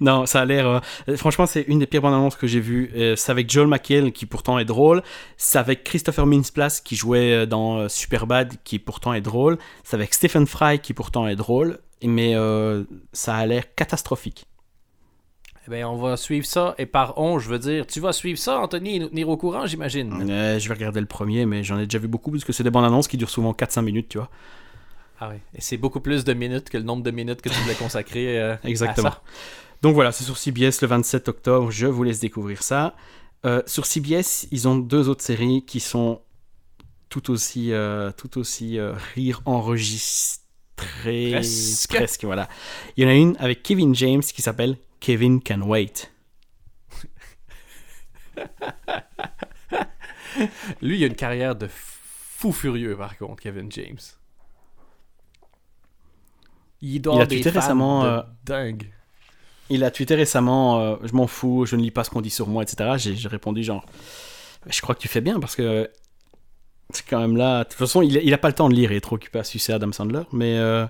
[0.00, 0.66] Non, ça a l'air.
[1.08, 2.90] euh, franchement, c'est une des pires bandes annonces que j'ai vues.
[2.96, 5.02] Euh, c'est avec Joel McHale qui pourtant est drôle.
[5.36, 9.58] C'est avec Christopher Mintz-Plasse qui jouait euh, dans Superbad qui pourtant est drôle.
[9.84, 11.78] C'est avec Stephen Fry qui pourtant est drôle.
[12.04, 12.34] Mais
[13.12, 14.46] ça a l'air catastrophique.
[15.66, 18.38] Eh bien, on va suivre ça, et par on, je veux dire, tu vas suivre
[18.38, 20.12] ça, Anthony, et nous tenir au courant, j'imagine.
[20.28, 22.64] Euh, je vais regarder le premier, mais j'en ai déjà vu beaucoup parce que c'est
[22.64, 24.28] des bandes annonces qui durent souvent 4-5 minutes, tu vois.
[25.20, 25.36] Ah oui.
[25.54, 28.40] Et c'est beaucoup plus de minutes que le nombre de minutes que tu voulais consacrer
[28.40, 29.08] euh, Exactement.
[29.08, 29.22] à ça.
[29.82, 31.70] Donc voilà, c'est sur CBS le 27 octobre.
[31.70, 32.94] Je vous laisse découvrir ça.
[33.44, 36.20] Euh, sur CBS, ils ont deux autres séries qui sont
[37.08, 40.40] tout aussi, euh, tout aussi euh, rire enregistrées.
[41.88, 42.24] Presque.
[42.24, 42.48] voilà.
[42.96, 46.12] Il y en a une avec Kevin James qui s'appelle Kevin Can Wait.
[50.80, 53.98] Lui, il a une carrière de fou furieux, par contre, Kevin James.
[56.80, 58.92] Il doit Il a tweeté récemment, de euh, dingue.
[59.70, 62.30] Il a tweeté récemment euh, Je m'en fous, je ne lis pas ce qu'on dit
[62.30, 62.92] sur moi, etc.
[62.96, 63.84] J'ai répondu genre
[64.68, 65.90] Je crois que tu fais bien parce que
[66.90, 67.64] C'est quand même là.
[67.64, 69.40] De toute façon, il, il a pas le temps de lire, il est trop occupé
[69.40, 70.22] à sucer Adam Sandler.
[70.30, 70.86] Mais euh,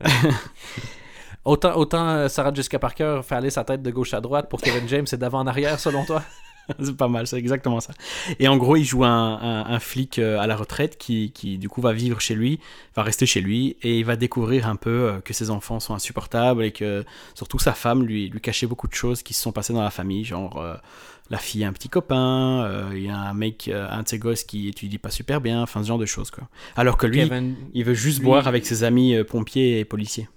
[1.44, 4.60] Autant, autant euh, Sarah Jessica Parker fait aller sa tête de gauche à droite pour
[4.60, 6.22] Kevin James, c'est d'avant en arrière selon toi?
[6.82, 7.94] C'est pas mal, c'est exactement ça.
[8.38, 9.08] Et en gros, il joue un,
[9.40, 12.60] un- un flic euh, à la retraite qui, qui, du coup, va vivre chez lui,
[12.94, 15.94] va rester chez lui, et il va découvrir un peu euh, que ses enfants sont
[15.94, 19.50] insupportables et que surtout sa femme lui, lui cachait beaucoup de choses qui se sont
[19.50, 20.74] passées dans la famille, genre euh,
[21.30, 24.08] la fille a un petit copain, euh, il y a un mec, euh, un de
[24.08, 26.48] ses gosses qui étudie pas super bien, enfin ce genre de choses quoi.
[26.76, 27.54] Alors que lui, Kevin.
[27.72, 30.28] il veut juste lui- boire avec ses amis pompiers et policiers.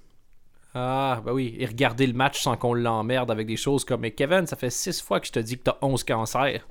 [0.73, 4.11] Ah, bah oui, et regarder le match sans qu'on l'emmerde avec des choses comme Mais
[4.11, 6.65] Kevin, ça fait six fois que je te dis que t'as 11 cancers.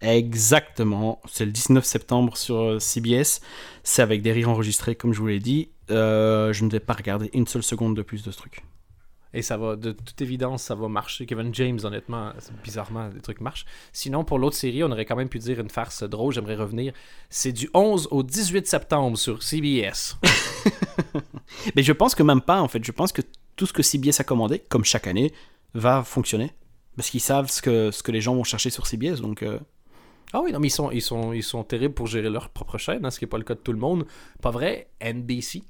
[0.00, 3.40] Exactement, c'est le 19 septembre sur euh, CBS.
[3.84, 5.68] C'est avec des rires enregistrés, comme je vous l'ai dit.
[5.90, 8.64] Euh, je ne vais pas regarder une seule seconde de plus de ce truc.
[9.34, 11.24] Et ça va, de toute évidence, ça va marcher.
[11.24, 13.64] Kevin James, honnêtement, bizarrement, des trucs marchent.
[13.92, 16.92] Sinon, pour l'autre série, on aurait quand même pu dire une farce drôle, j'aimerais revenir.
[17.30, 20.18] C'est du 11 au 18 septembre sur CBS.
[21.76, 22.84] Mais je pense que même pas, en fait.
[22.84, 23.22] Je pense que
[23.56, 25.32] tout ce que CBS a commandé, comme chaque année,
[25.74, 26.52] va fonctionner.
[26.96, 29.20] Parce qu'ils savent ce que, ce que les gens vont chercher sur CBS.
[29.22, 29.58] Donc, euh,
[30.34, 32.76] Ah oui, non, mais ils sont, ils sont, ils sont terribles pour gérer leur propre
[32.76, 34.06] chaîne, hein, ce qui n'est pas le cas de tout le monde.
[34.42, 34.88] Pas vrai?
[35.00, 35.62] NBC.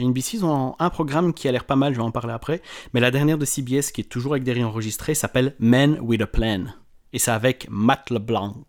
[0.00, 2.32] À NBC, ils ont un programme qui a l'air pas mal, je vais en parler
[2.32, 2.62] après.
[2.94, 6.20] Mais la dernière de CBS, qui est toujours avec des rires enregistrés, s'appelle Men with
[6.22, 6.64] a Plan.
[7.12, 8.64] Et c'est avec Matt LeBlanc.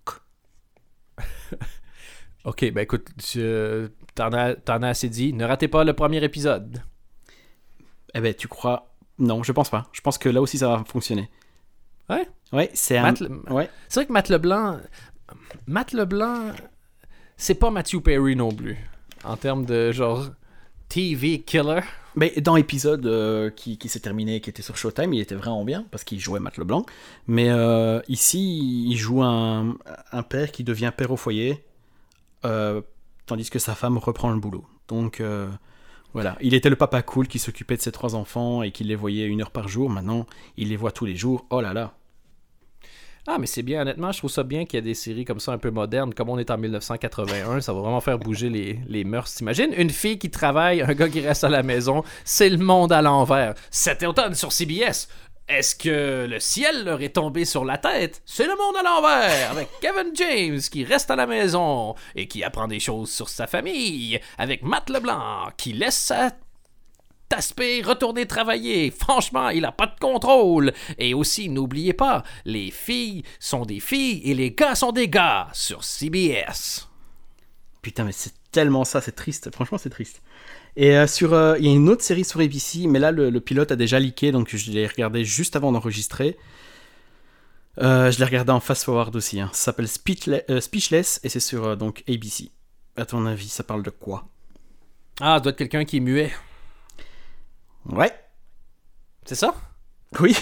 [2.44, 5.32] Ok, ben écoute, tu- t'en as, t'en as assez dit.
[5.32, 6.82] Ne ratez pas le premier épisode.
[8.16, 8.92] Eh ben, tu crois?
[9.20, 9.88] Non, je pense pas.
[9.92, 11.30] Je pense que là aussi, ça va fonctionner.
[12.10, 12.28] Ouais?
[12.52, 13.04] Ouais, c'est un...
[13.04, 13.70] Matt Le- Ouais.
[13.88, 14.80] C'est vrai que Matt Leblanc.
[15.68, 16.52] Matt Leblanc,
[17.38, 18.76] c'est pas Matthew Perry non plus.
[19.24, 20.26] En termes de genre
[20.92, 21.80] TV killer.
[22.16, 25.64] Mais dans l'épisode euh, qui, qui s'est terminé, qui était sur Showtime, il était vraiment
[25.64, 26.86] bien parce qu'il jouait Matt Leblanc.
[27.28, 29.78] Mais euh, ici, il joue un,
[30.12, 31.64] un père qui devient père au foyer,
[32.44, 32.82] euh,
[33.26, 34.66] tandis que sa femme reprend le boulot.
[34.90, 35.24] Donc
[36.14, 38.96] voilà, il était le papa cool qui s'occupait de ses trois enfants et qui les
[38.96, 39.90] voyait une heure par jour.
[39.90, 40.28] Maintenant,
[40.58, 41.46] il les voit tous les jours.
[41.52, 41.94] Oh là là.
[43.28, 45.40] Ah, mais c'est bien, honnêtement, je trouve ça bien qu'il y ait des séries comme
[45.40, 46.14] ça un peu modernes.
[46.14, 49.34] Comme on est en 1981, ça va vraiment faire bouger les, les mœurs.
[49.36, 52.92] T'imagines une fille qui travaille, un gars qui reste à la maison, c'est le monde
[52.92, 53.54] à l'envers.
[53.70, 55.08] Cet automne sur CBS.
[55.48, 58.22] Est-ce que le ciel leur est tombé sur la tête?
[58.26, 62.44] C'est le monde à l'envers, avec Kevin James qui reste à la maison et qui
[62.44, 66.32] apprend des choses sur sa famille, avec Matt Leblanc qui laisse sa
[67.32, 68.92] Taspé retourner travailler.
[68.92, 70.74] Franchement, il a pas de contrôle.
[70.98, 75.48] Et aussi, n'oubliez pas, les filles sont des filles et les gars sont des gars
[75.54, 76.90] sur CBS.
[77.82, 79.50] Putain, mais c'est tellement ça, c'est triste.
[79.54, 80.22] Franchement, c'est triste.
[80.76, 83.30] Et euh, sur, euh, il y a une autre série sur ABC, mais là, le,
[83.30, 86.38] le pilote a déjà leaké, donc je l'ai regardé juste avant d'enregistrer.
[87.78, 89.40] Euh, je l'ai regardé en fast forward aussi.
[89.40, 89.50] hein.
[89.54, 92.50] Ça s'appelle Speechle- Speechless et c'est sur donc ABC.
[92.98, 94.28] À ton avis, ça parle de quoi?
[95.22, 96.32] Ah, ça doit être quelqu'un qui est muet.
[97.90, 98.12] Ouais.
[99.26, 99.54] C'est ça?
[100.20, 100.36] Oui.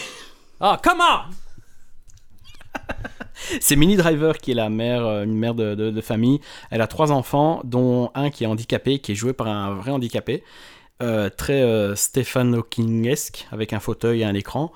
[0.59, 1.25] Ah, comment?
[3.61, 6.39] C'est Minnie Driver qui est la mère, euh, une mère de, de- de famille.
[6.71, 9.91] Elle a trois enfants, dont un qui est handicapé, qui est joué par un vrai
[9.91, 10.43] handicapé,
[11.01, 14.71] euh, très euh, Stephen Hawking-esque, avec un fauteuil et un écran.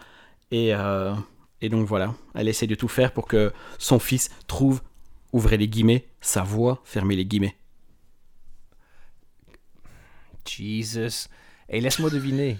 [0.51, 1.13] Et, euh,
[1.61, 4.81] et donc voilà, elle essaie de tout faire pour que son fils trouve,
[5.33, 7.55] ouvrez les guillemets, sa voix, fermez les guillemets.
[10.45, 11.27] Jesus.
[11.69, 12.57] Et laisse-moi deviner.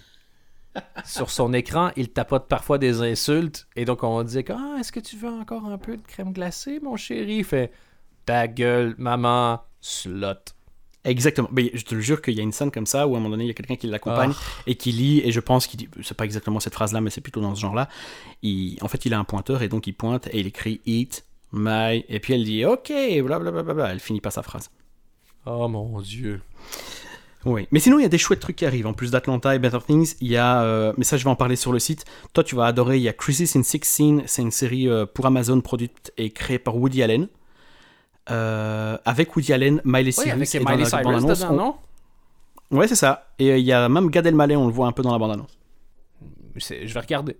[1.06, 3.68] Sur son écran, il tapote parfois des insultes.
[3.76, 6.80] Et donc, on dit ah, est-ce que tu veux encore un peu de crème glacée,
[6.82, 7.38] mon chéri?
[7.38, 7.72] Il fait,
[8.26, 10.34] ta gueule, maman, slot.
[11.04, 11.50] Exactement.
[11.52, 13.20] Mais je te le jure qu'il y a une scène comme ça où à un
[13.20, 14.62] moment donné il y a quelqu'un qui l'accompagne Ah.
[14.68, 17.10] et qui lit et je pense qu'il dit c'est pas exactement cette phrase là mais
[17.10, 17.90] c'est plutôt dans ce genre là.
[18.42, 21.26] Il, en fait il a un pointeur et donc il pointe et il écrit eat
[21.52, 24.70] my et puis elle dit ok blablabla elle finit pas sa phrase.
[25.46, 26.42] Oh mon dieu.
[27.46, 27.68] Oui.
[27.72, 29.80] Mais sinon il y a des chouettes trucs qui arrivent en plus d'Atlanta et Better
[29.86, 32.06] Things il y a euh, mais ça je vais en parler sur le site.
[32.34, 35.26] Toi tu vas adorer il y a Crisis in 16 c'est une série euh, pour
[35.26, 37.28] Amazon produite et créée par Woody Allen.
[38.32, 41.52] Euh, avec Woody Allen, Miley Oui, avec Cyrus et dans Miley la Cyrus bande-annonce, dedans,
[41.52, 42.80] on- non?
[42.80, 43.28] Ouais, c'est ça.
[43.40, 45.52] Et il y a même Gad Elmaleh, on le voit un peu dans la bande-annonce.
[46.58, 47.38] C'est- Je vais regarder.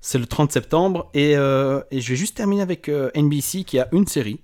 [0.00, 1.08] C'est le 30 septembre.
[1.14, 4.40] Et, et je vais juste terminer avec NBC qui a une série,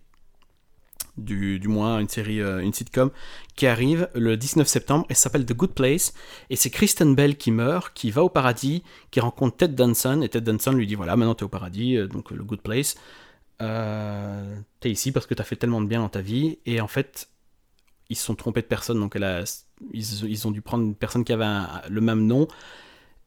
[1.16, 3.10] du, moins une série, euh, une sitcom,
[3.56, 6.12] qui arrive le 19 septembre et s'appelle The Good Place.
[6.50, 10.22] Et c'est Kristen Bell qui meurt, qui va au paradis, qui rencontre Ted Danson.
[10.22, 12.96] Et Ted Danson lui dit voilà, maintenant t'es au paradis, euh, donc le Good Place.
[13.62, 16.58] Euh, t'es ici parce que t'as fait tellement de bien dans ta vie.
[16.66, 17.28] Et en fait,
[18.08, 19.44] ils se sont trompés de personne, donc elle a,
[19.92, 21.46] ils, ont dû prendre une personne qui avait
[21.88, 22.48] le même nom.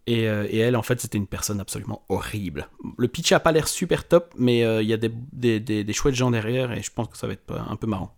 [0.08, 2.70] Et, euh, et elle, en fait, c'était une personne absolument horrible.
[2.98, 5.84] Le pitch a pas l'air super top, mais euh, il y a des, des, des,
[5.84, 8.16] des chouettes gens derrière et je pense que ça va être un peu marrant.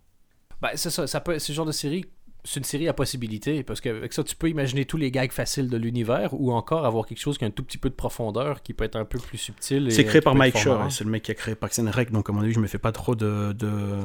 [0.62, 2.04] Ben, c'est ça, ça peut, ce genre de série,
[2.44, 5.68] c'est une série à possibilités, parce qu'avec ça, tu peux imaginer tous les gags faciles
[5.68, 8.62] de l'univers, ou encore avoir quelque chose qui a un tout petit peu de profondeur,
[8.62, 9.90] qui peut être un peu plus subtil.
[9.90, 10.56] C'est créé par Mike.
[10.56, 12.52] Shaw, et c'est le mec qui a créé Parks and Rec, donc à mon avis,
[12.52, 13.52] je me fais pas trop de.
[13.52, 13.98] de...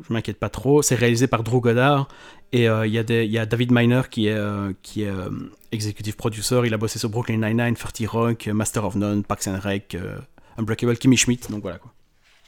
[0.00, 0.82] Je m'inquiète pas trop.
[0.82, 2.08] C'est réalisé par Drew Goddard,
[2.52, 5.30] et euh, il y, a y David Miner qui est, euh, qui est euh,
[5.72, 6.60] executive producer.
[6.64, 10.18] Il a bossé sur Brooklyn Nine-Nine, 30 Rock, Master of None, Parks and Rec, euh,
[10.58, 11.92] Unbreakable Kimmy Schmidt, donc voilà quoi.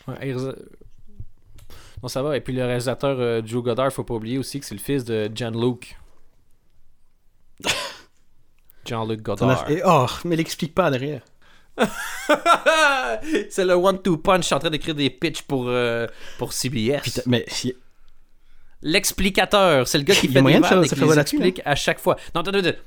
[0.06, 0.34] Ouais,
[2.02, 2.36] Non, ça va.
[2.36, 5.04] Et puis le réalisateur euh, Joe Goddard, faut pas oublier aussi que c'est le fils
[5.04, 5.98] de Jean-Luc.
[8.84, 9.70] Jean-Luc T'en Goddard.
[9.70, 11.22] Et oh, mais l'explique pas derrière.
[13.50, 14.42] c'est le one-two punch.
[14.42, 16.06] Je suis en train d'écrire des pitchs pour, euh,
[16.38, 17.02] pour CBS.
[17.02, 17.44] Putain, mais
[18.82, 21.00] L'explicateur, c'est le gars qui Il y a fait des de faire- vannes et qui
[21.00, 22.16] les explique à chaque fois.
[22.34, 22.78] Non, attends, attends, attends.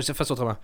[0.00, 0.56] Je fais autrement.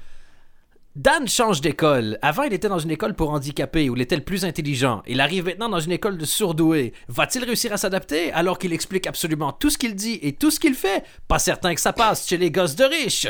[0.94, 2.18] Dan change d'école.
[2.22, 5.02] Avant, il était dans une école pour handicapés où il était le plus intelligent.
[5.06, 6.94] Il arrive maintenant dans une école de surdoués.
[7.08, 10.58] Va-t-il réussir à s'adapter alors qu'il explique absolument tout ce qu'il dit et tout ce
[10.58, 11.04] qu'il fait?
[11.28, 13.26] Pas certain que ça passe chez les gosses de riches.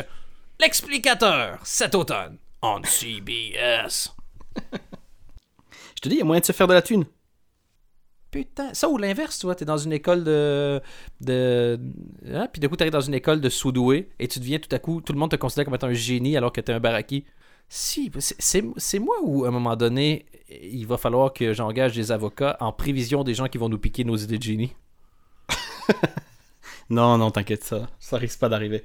[0.61, 4.15] L'explicateur, cet automne, on CBS.
[5.95, 7.05] je te dis, il y a moyen de se faire de la thune.
[8.31, 10.83] Putain, ça ou l'inverse, tu vois, t'es dans une école de.
[11.21, 11.79] de
[12.33, 14.79] hein, puis d'un coup, t'arrives dans une école de sous-doués et tu deviens tout à
[14.79, 17.25] coup, tout le monde te considère comme étant un génie alors que t'es un baraki.
[17.69, 22.57] Si, c'est moi où, à un moment donné, il va falloir que j'engage des avocats
[22.61, 24.77] en prévision des gens qui vont nous piquer nos idées de génie?
[26.89, 28.85] Non, non, t'inquiète, ça, ça risque pas d'arriver.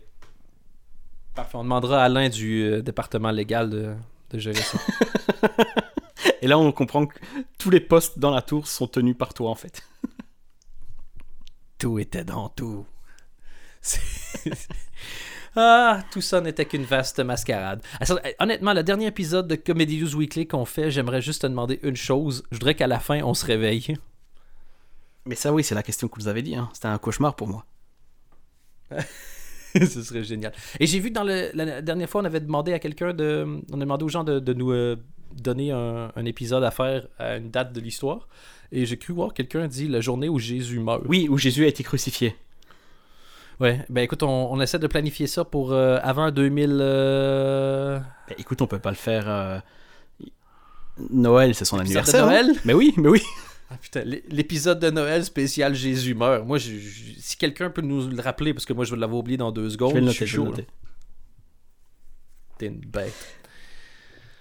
[1.35, 3.95] Parfait, on demandera à Alain du euh, département légal de,
[4.31, 4.77] de gérer ça.
[6.41, 7.17] Et là, on comprend que
[7.57, 9.83] tous les postes dans la tour sont tenus par toi, en fait.
[11.77, 12.85] tout était dans tout.
[15.55, 17.81] Ah, tout ça n'était qu'une vaste mascarade.
[17.99, 21.47] Ah, ça, Honnêtement, le dernier épisode de Comedy News Weekly qu'on fait, j'aimerais juste te
[21.47, 22.43] demander une chose.
[22.51, 23.97] Je voudrais qu'à la fin, on se réveille.
[25.25, 26.55] Mais ça, oui, c'est la question que vous avez dit.
[26.55, 26.69] Hein.
[26.73, 27.65] C'était un cauchemar pour moi.
[29.79, 30.51] Ce serait génial.
[30.79, 33.45] Et j'ai vu que dans le, la dernière fois, on avait demandé à quelqu'un de.
[33.71, 34.95] On a demandé aux gens de, de nous euh,
[35.35, 38.27] donner un, un épisode à faire à une date de l'histoire.
[38.71, 41.03] Et j'ai cru voir quelqu'un dit la journée où Jésus meurt.
[41.07, 42.35] Oui, où Jésus a été crucifié.
[43.59, 46.79] Ouais, ben écoute, on, on essaie de planifier ça pour euh, avant 2000.
[46.81, 47.99] euh,
[48.29, 49.61] Mais écoute, on peut pas le faire.
[51.09, 52.25] Noël, c'est son anniversaire.
[52.25, 52.51] Noël?
[52.55, 52.59] Hein.
[52.65, 53.21] Mais oui, mais oui.
[53.71, 56.45] Ah putain, l'é- l'épisode de Noël spécial Jésus meurt.
[56.45, 59.19] Moi, je- je- si quelqu'un peut nous le rappeler, parce que moi je vais l'avoir
[59.19, 60.25] oublié dans deux secondes, Je vais le noter.
[60.25, 60.53] je chaud.
[62.57, 63.13] T'es une bête.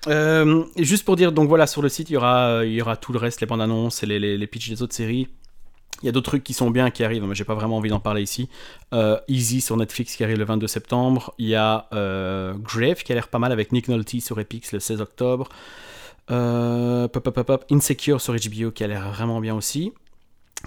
[0.09, 2.97] Euh, juste pour dire, donc voilà, sur le site, il y aura, il y aura
[2.97, 5.29] tout le reste, les bandes annonces et les, les, les pitchs des autres séries.
[6.03, 7.91] Il y a d'autres trucs qui sont bien qui arrivent, mais j'ai pas vraiment envie
[7.91, 8.49] d'en parler ici.
[8.95, 11.35] Euh, Easy sur Netflix qui arrive le 22 septembre.
[11.37, 14.73] Il y a euh, Grave qui a l'air pas mal avec Nick Nolte sur Epix
[14.73, 15.51] le 16 octobre.
[16.31, 17.65] Euh, pop, pop, pop.
[17.71, 19.93] Insecure sur HBO qui a l'air vraiment bien aussi.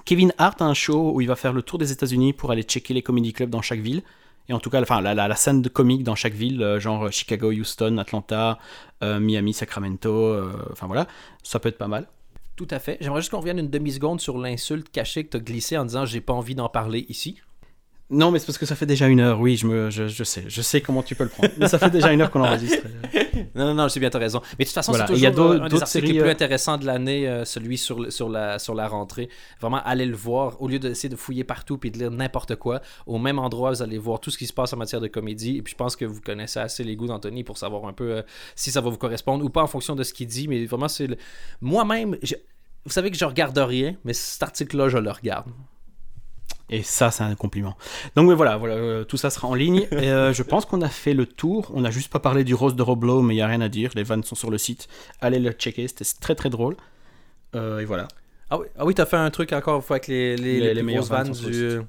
[0.05, 2.63] Kevin Hart a un show où il va faire le tour des États-Unis pour aller
[2.63, 4.03] checker les comedy clubs dans chaque ville.
[4.49, 7.51] Et en tout cas, enfin, la, scène de comique dans chaque ville, euh, genre Chicago,
[7.51, 8.59] Houston, Atlanta,
[9.01, 11.07] euh, Miami, Sacramento, euh, enfin voilà,
[11.43, 12.07] ça peut être pas mal.
[12.55, 12.97] Tout à fait.
[12.99, 16.21] J'aimerais juste qu'on revienne une demi-seconde sur l'insulte cachée que t'as glissée en disant j'ai
[16.21, 17.41] pas envie d'en parler ici.
[18.09, 20.23] Non, mais c'est parce que ça fait déjà une heure, oui, je, me, je, je
[20.23, 21.49] sais, je sais comment tu peux le prendre.
[21.57, 22.85] Mais ça fait déjà une heure qu'on enregistre.
[23.55, 24.41] Non, non, non, je sais bien, t'as raison.
[24.57, 25.05] Mais de toute façon, Voilà.
[25.07, 26.85] c'est Et il y a euh, un des articles les séries, plus euh, intéressants de
[26.87, 29.29] l'année, euh, celui sur, la, sur la rentrée.
[29.61, 30.59] Vraiment, allez le voir.
[30.61, 33.81] Au lieu d'essayer de fouiller partout puis de lire n'importe quoi, au même endroit, vous
[33.83, 35.57] allez voir tout ce qui se passe en matière de comédie.
[35.57, 38.11] Et puis, je pense que vous connaissez assez les goûts d'Anthony pour savoir un peu
[38.17, 38.21] euh,
[38.55, 40.47] si ça va vous correspondre ou pas en fonction de ce qu'il dit.
[40.47, 41.05] Mais vraiment, c'est.
[41.07, 41.17] le-
[41.61, 42.35] Moi-même, je-
[42.85, 45.45] vous savez que je regarde rien, mais cet article-là, je le regarde.
[46.73, 47.77] Et ça, c'est un compliment.
[48.15, 49.87] Donc mais voilà, voilà euh, tout ça sera en ligne.
[49.91, 51.71] Et, euh, je pense qu'on a fait le tour.
[51.75, 53.69] On n'a juste pas parlé du rose de Roblo, mais il n'y a rien à
[53.69, 53.91] dire.
[53.93, 54.87] Les vannes sont sur le site.
[55.21, 56.75] Allez le checker, c'était très très drôle.
[57.55, 58.07] Euh, et voilà.
[58.49, 60.73] Ah oui, ah oui t'as fait un truc encore une fois avec les, les, Les-
[60.73, 61.79] les, grosses vannes vannes du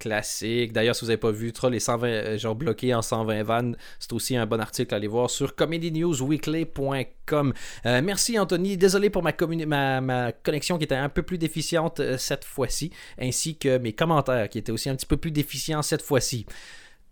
[0.00, 0.72] classique.
[0.72, 3.76] D'ailleurs, si vous n'avez pas vu, Troll, les 120, euh, genre bloqués en 120 vannes,
[4.00, 7.52] c'est aussi un bon article à aller voir sur comedynewsweekly.com.
[7.86, 11.38] Euh, merci Anthony, désolé pour ma, communi- ma, ma connexion qui était un peu plus
[11.38, 12.90] déficiente euh, cette fois-ci,
[13.20, 16.46] ainsi que mes commentaires qui étaient aussi un petit peu plus déficients cette fois-ci.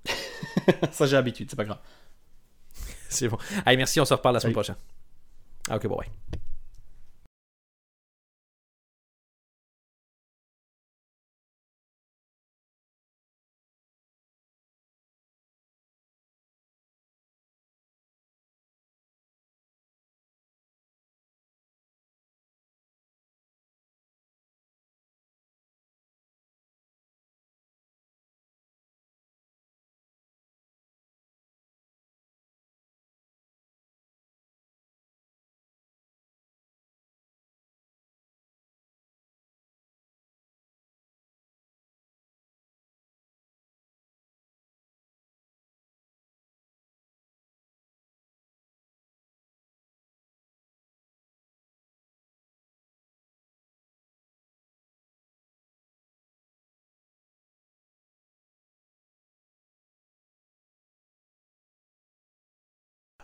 [0.91, 1.79] ça, j'ai l'habitude, c'est pas grave.
[3.09, 3.39] C'est bon.
[3.65, 4.75] Allez, merci, on se reparle la semaine Salut.
[4.75, 4.77] prochaine.
[5.71, 6.07] Ah, ok, bon, ouais.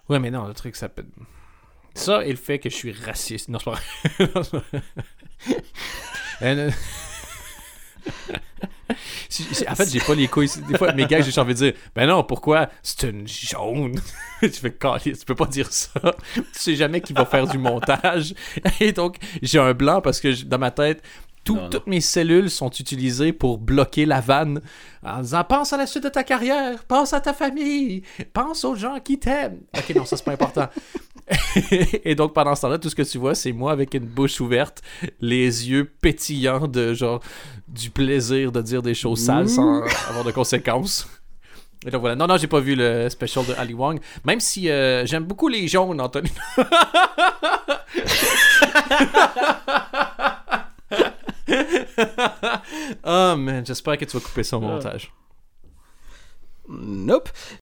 [0.09, 1.05] Ouais, mais non, le truc, ça peut.
[1.95, 3.49] Ça et le fait que je suis raciste.
[3.49, 4.83] Non, c'est pas vrai.
[6.43, 6.69] Euh,
[9.69, 10.51] en fait, j'ai pas les couilles.
[10.69, 12.69] Des fois, mes gars, j'ai envie de dire Ben non, pourquoi?
[12.83, 14.01] C'est une jaune.
[14.41, 16.01] tu fais calice, tu peux pas dire ça.
[16.35, 18.35] Tu sais jamais qui va faire du montage.
[18.81, 21.03] Et donc, j'ai un blanc parce que dans ma tête,
[21.45, 21.69] tout- Non, non.
[21.71, 24.61] toutes mes cellules sont utilisées pour bloquer la vanne
[25.05, 28.75] en disant Pense à la suite de ta carrière, pense à ta famille, pense aux
[28.75, 29.61] gens qui t'aiment.
[29.77, 30.69] Ok, non, ça c'est pas important.
[32.05, 34.41] Et donc pendant ce temps-là, tout ce que tu vois, c'est moi avec une bouche
[34.41, 34.83] ouverte,
[35.21, 37.21] les yeux pétillants de genre
[37.69, 41.09] du plaisir de dire des choses sales sans avoir de conséquences.
[41.87, 42.17] Et donc voilà.
[42.17, 44.01] Non, non, j'ai pas vu le special de Ali Wong.
[44.25, 46.31] Même si euh, j'aime beaucoup les jaunes, Anthony.
[53.05, 55.13] oh man, j'espère que tu vas couper ça au montage.
[56.69, 57.29] Nope.